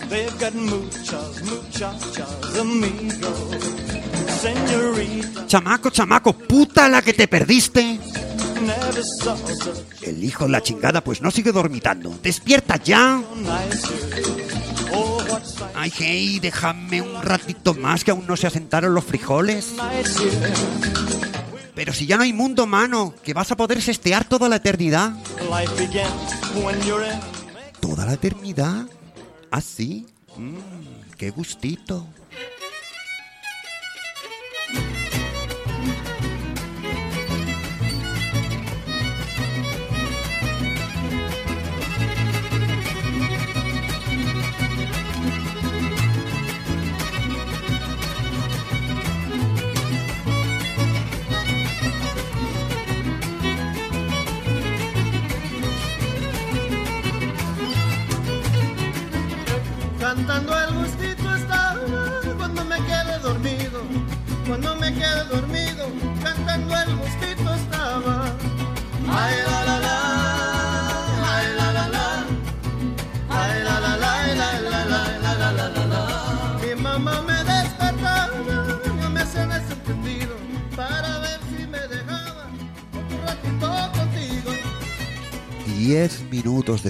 They've 0.09 0.39
got 0.39 0.55
muchas, 0.55 1.43
muchachas, 1.43 2.59
amigos. 2.59 3.83
Señorita, 4.41 5.45
Chamaco, 5.45 5.91
chamaco, 5.91 6.33
puta 6.33 6.89
la 6.89 7.03
que 7.03 7.13
te 7.13 7.27
perdiste. 7.27 7.92
El 10.01 10.23
hijo 10.23 10.45
de 10.45 10.51
la 10.51 10.61
chingada 10.61 11.03
pues 11.03 11.21
no 11.21 11.31
sigue 11.31 11.51
dormitando. 11.51 12.17
Despierta 12.21 12.77
ya. 12.77 13.21
Ay, 15.75 15.91
hey, 15.97 16.39
déjame 16.39 17.01
un 17.01 17.21
ratito 17.21 17.73
más 17.73 18.03
que 18.03 18.11
aún 18.11 18.25
no 18.27 18.37
se 18.37 18.47
asentaron 18.47 18.93
los 18.93 19.03
frijoles. 19.03 19.73
Pero 21.75 21.93
si 21.93 22.05
ya 22.05 22.17
no 22.17 22.23
hay 22.23 22.33
mundo, 22.33 22.67
mano, 22.67 23.13
que 23.23 23.33
vas 23.33 23.51
a 23.51 23.57
poder 23.57 23.81
sestear 23.81 24.25
toda 24.25 24.47
la 24.47 24.57
eternidad. 24.57 25.13
¿Toda 27.79 28.05
la 28.05 28.13
eternidad? 28.13 28.85
¿Ah, 29.49 29.61
sí? 29.61 30.05
Mm, 30.37 31.15
qué 31.17 31.31
gustito. 31.31 32.07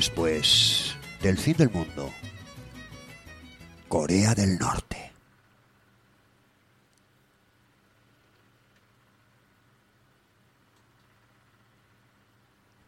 Después 0.03 0.97
del 1.21 1.37
fin 1.37 1.55
del 1.55 1.69
mundo. 1.69 2.11
Corea 3.87 4.35
del 4.35 4.57
Norte. 4.57 5.13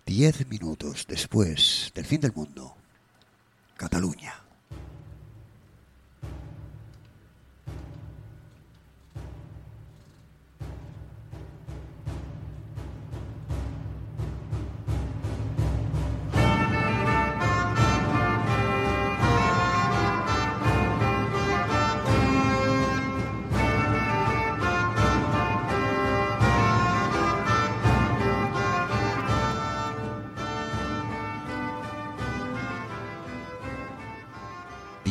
Diez 0.05 0.45
minutos 0.49 1.05
después 1.07 1.89
del 1.95 2.03
fin 2.03 2.19
del 2.19 2.33
mundo. 2.33 2.75
Cataluña. 3.77 4.44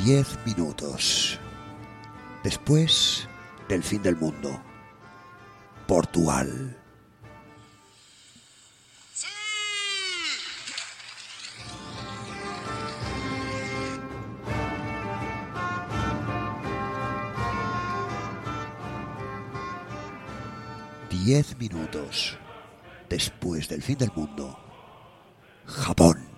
Diez 0.04 0.38
minutos. 0.44 1.40
Después 2.42 3.26
del 3.70 3.82
fin 3.82 4.02
del 4.02 4.16
mundo. 4.16 4.60
Portugal. 5.86 6.76
Diez 21.08 21.56
minutos 21.56 22.36
después 23.08 23.70
del 23.70 23.80
fin 23.80 23.96
del 23.96 24.12
mundo. 24.14 24.58
Japón. 25.64 26.34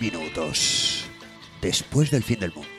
Minutos 0.00 1.04
después 1.60 2.10
del 2.10 2.22
fin 2.22 2.40
del 2.40 2.52
mundo. 2.52 2.70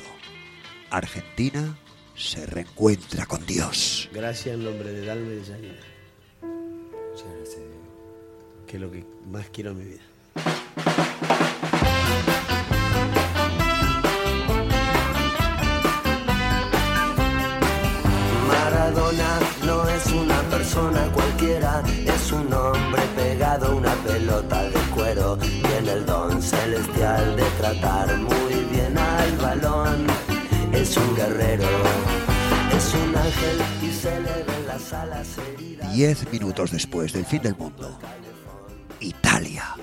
Argentina 0.89 1.78
se 2.15 2.45
reencuentra 2.45 3.26
con 3.26 3.45
Dios. 3.45 4.09
Gracias 4.13 4.55
en 4.55 4.63
nombre 4.63 4.91
de 4.91 5.05
Dalma 5.05 5.32
y 5.32 5.36
de 5.36 5.45
Janina. 5.45 5.76
Que 8.65 8.76
es 8.76 8.82
lo 8.82 8.91
que 8.91 9.05
más 9.32 9.49
quiero 9.49 9.72
en 9.72 9.78
mi 9.78 9.86
vida. 9.86 10.01
Maradona 18.47 19.39
no 19.65 19.88
es 19.88 20.05
una 20.07 20.41
persona 20.49 21.09
cualquiera, 21.13 21.84
es 22.05 22.32
un 22.32 22.53
hombre 22.53 23.01
pegado 23.15 23.68
a 23.68 23.76
una 23.76 23.93
pelota 23.95 24.66
celestial 26.78 27.36
de 27.36 27.44
tratar 27.58 28.18
muy 28.18 28.54
bien 28.72 28.98
al 28.98 29.32
balón. 29.38 30.08
Es 30.72 30.96
un 30.98 31.16
guerrero, 31.16 31.68
es 32.76 32.94
un 32.94 33.16
ángel 33.16 33.62
y 33.82 33.92
se 33.92 34.20
le 34.20 34.44
ven 34.44 34.68
las 34.68 34.94
alas 34.94 35.28
heridas. 35.38 35.92
Diez 35.94 36.32
minutos 36.32 36.72
después 36.72 37.14
del 37.14 37.26
fin 37.26 37.42
del 37.42 37.56
mundo. 37.56 37.98
Italia. 39.00 39.76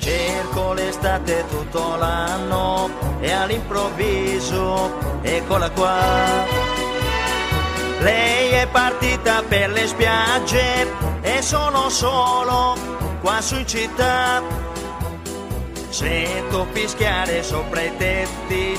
Cerco 0.00 0.74
l'estate 0.74 1.44
tutto 1.48 1.96
l'anno 1.96 2.90
e 3.20 3.30
all'improvviso 3.30 4.90
eccola 5.22 5.70
qua. 5.70 6.81
Lei 8.02 8.50
è 8.50 8.66
partita 8.66 9.44
per 9.46 9.70
le 9.70 9.86
spiagge 9.86 10.88
e 11.20 11.40
sono 11.40 11.88
solo 11.88 12.76
qua 13.20 13.40
su 13.40 13.54
in 13.54 13.66
città. 13.66 14.42
Sento 15.88 16.66
fischiare 16.72 17.44
sopra 17.44 17.80
i 17.80 17.96
tetti 17.96 18.76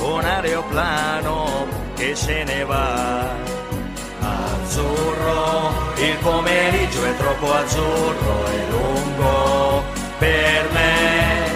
un 0.00 0.24
aeroplano 0.24 1.66
che 1.94 2.16
se 2.16 2.42
ne 2.42 2.64
va. 2.64 3.30
Azzurro, 4.20 5.92
il 5.96 6.16
pomeriggio 6.16 7.04
è 7.04 7.16
troppo 7.16 7.52
azzurro 7.52 8.46
e 8.46 8.70
lungo 8.70 9.84
per 10.18 10.70
me. 10.72 11.50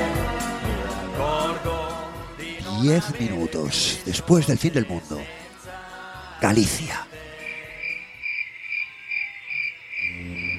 Mi 0.62 1.14
accorgo 1.14 1.88
di 2.36 2.58
non 2.62 2.80
Diez 2.80 3.08
minutos 3.18 4.02
después 4.04 4.46
del 4.46 4.58
fin 4.58 4.72
del 4.72 4.86
mundo. 4.88 5.20
Galicia. 6.38 7.07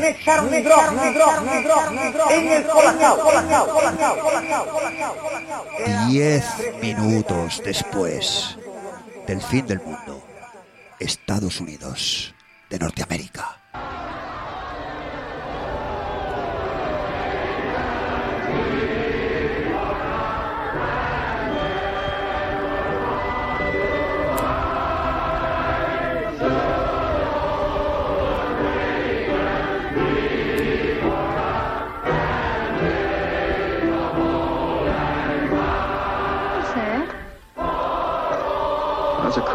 Me 0.00 0.10
echaron 0.10 0.52
en 0.52 0.66
el 2.52 2.66
colacao, 2.66 3.18
colacao, 3.20 3.68
colacao, 3.68 4.16
colacao. 4.20 4.66
Diez 6.08 6.44
minutos 6.82 7.62
después 7.64 8.58
del 9.26 9.40
fin 9.40 9.66
del 9.66 9.80
mundo. 9.80 10.22
Estados 10.98 11.60
Unidos 11.60 12.34
de 12.70 12.78
Norteamérica. 12.78 13.56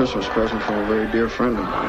Christmas 0.01 0.27
present 0.29 0.63
from 0.63 0.79
a 0.79 0.85
very 0.87 1.05
dear 1.11 1.29
friend 1.29 1.55
of 1.59 1.63
mine. 1.63 1.87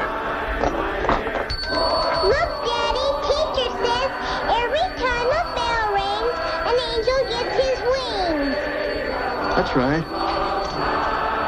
That's 9.57 9.75
right. 9.75 10.05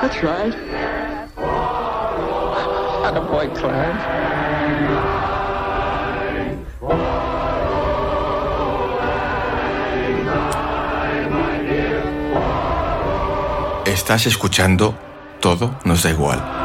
That's 0.01 0.23
right. 0.23 0.55
Had 3.05 3.15
a 3.15 3.21
boy, 3.21 3.51
Clive. 3.55 4.01
Estás 13.85 14.25
escuchando 14.25 15.04
Todo 15.45 15.75
nos 15.85 16.03
da 16.03 16.11
igual. 16.11 16.64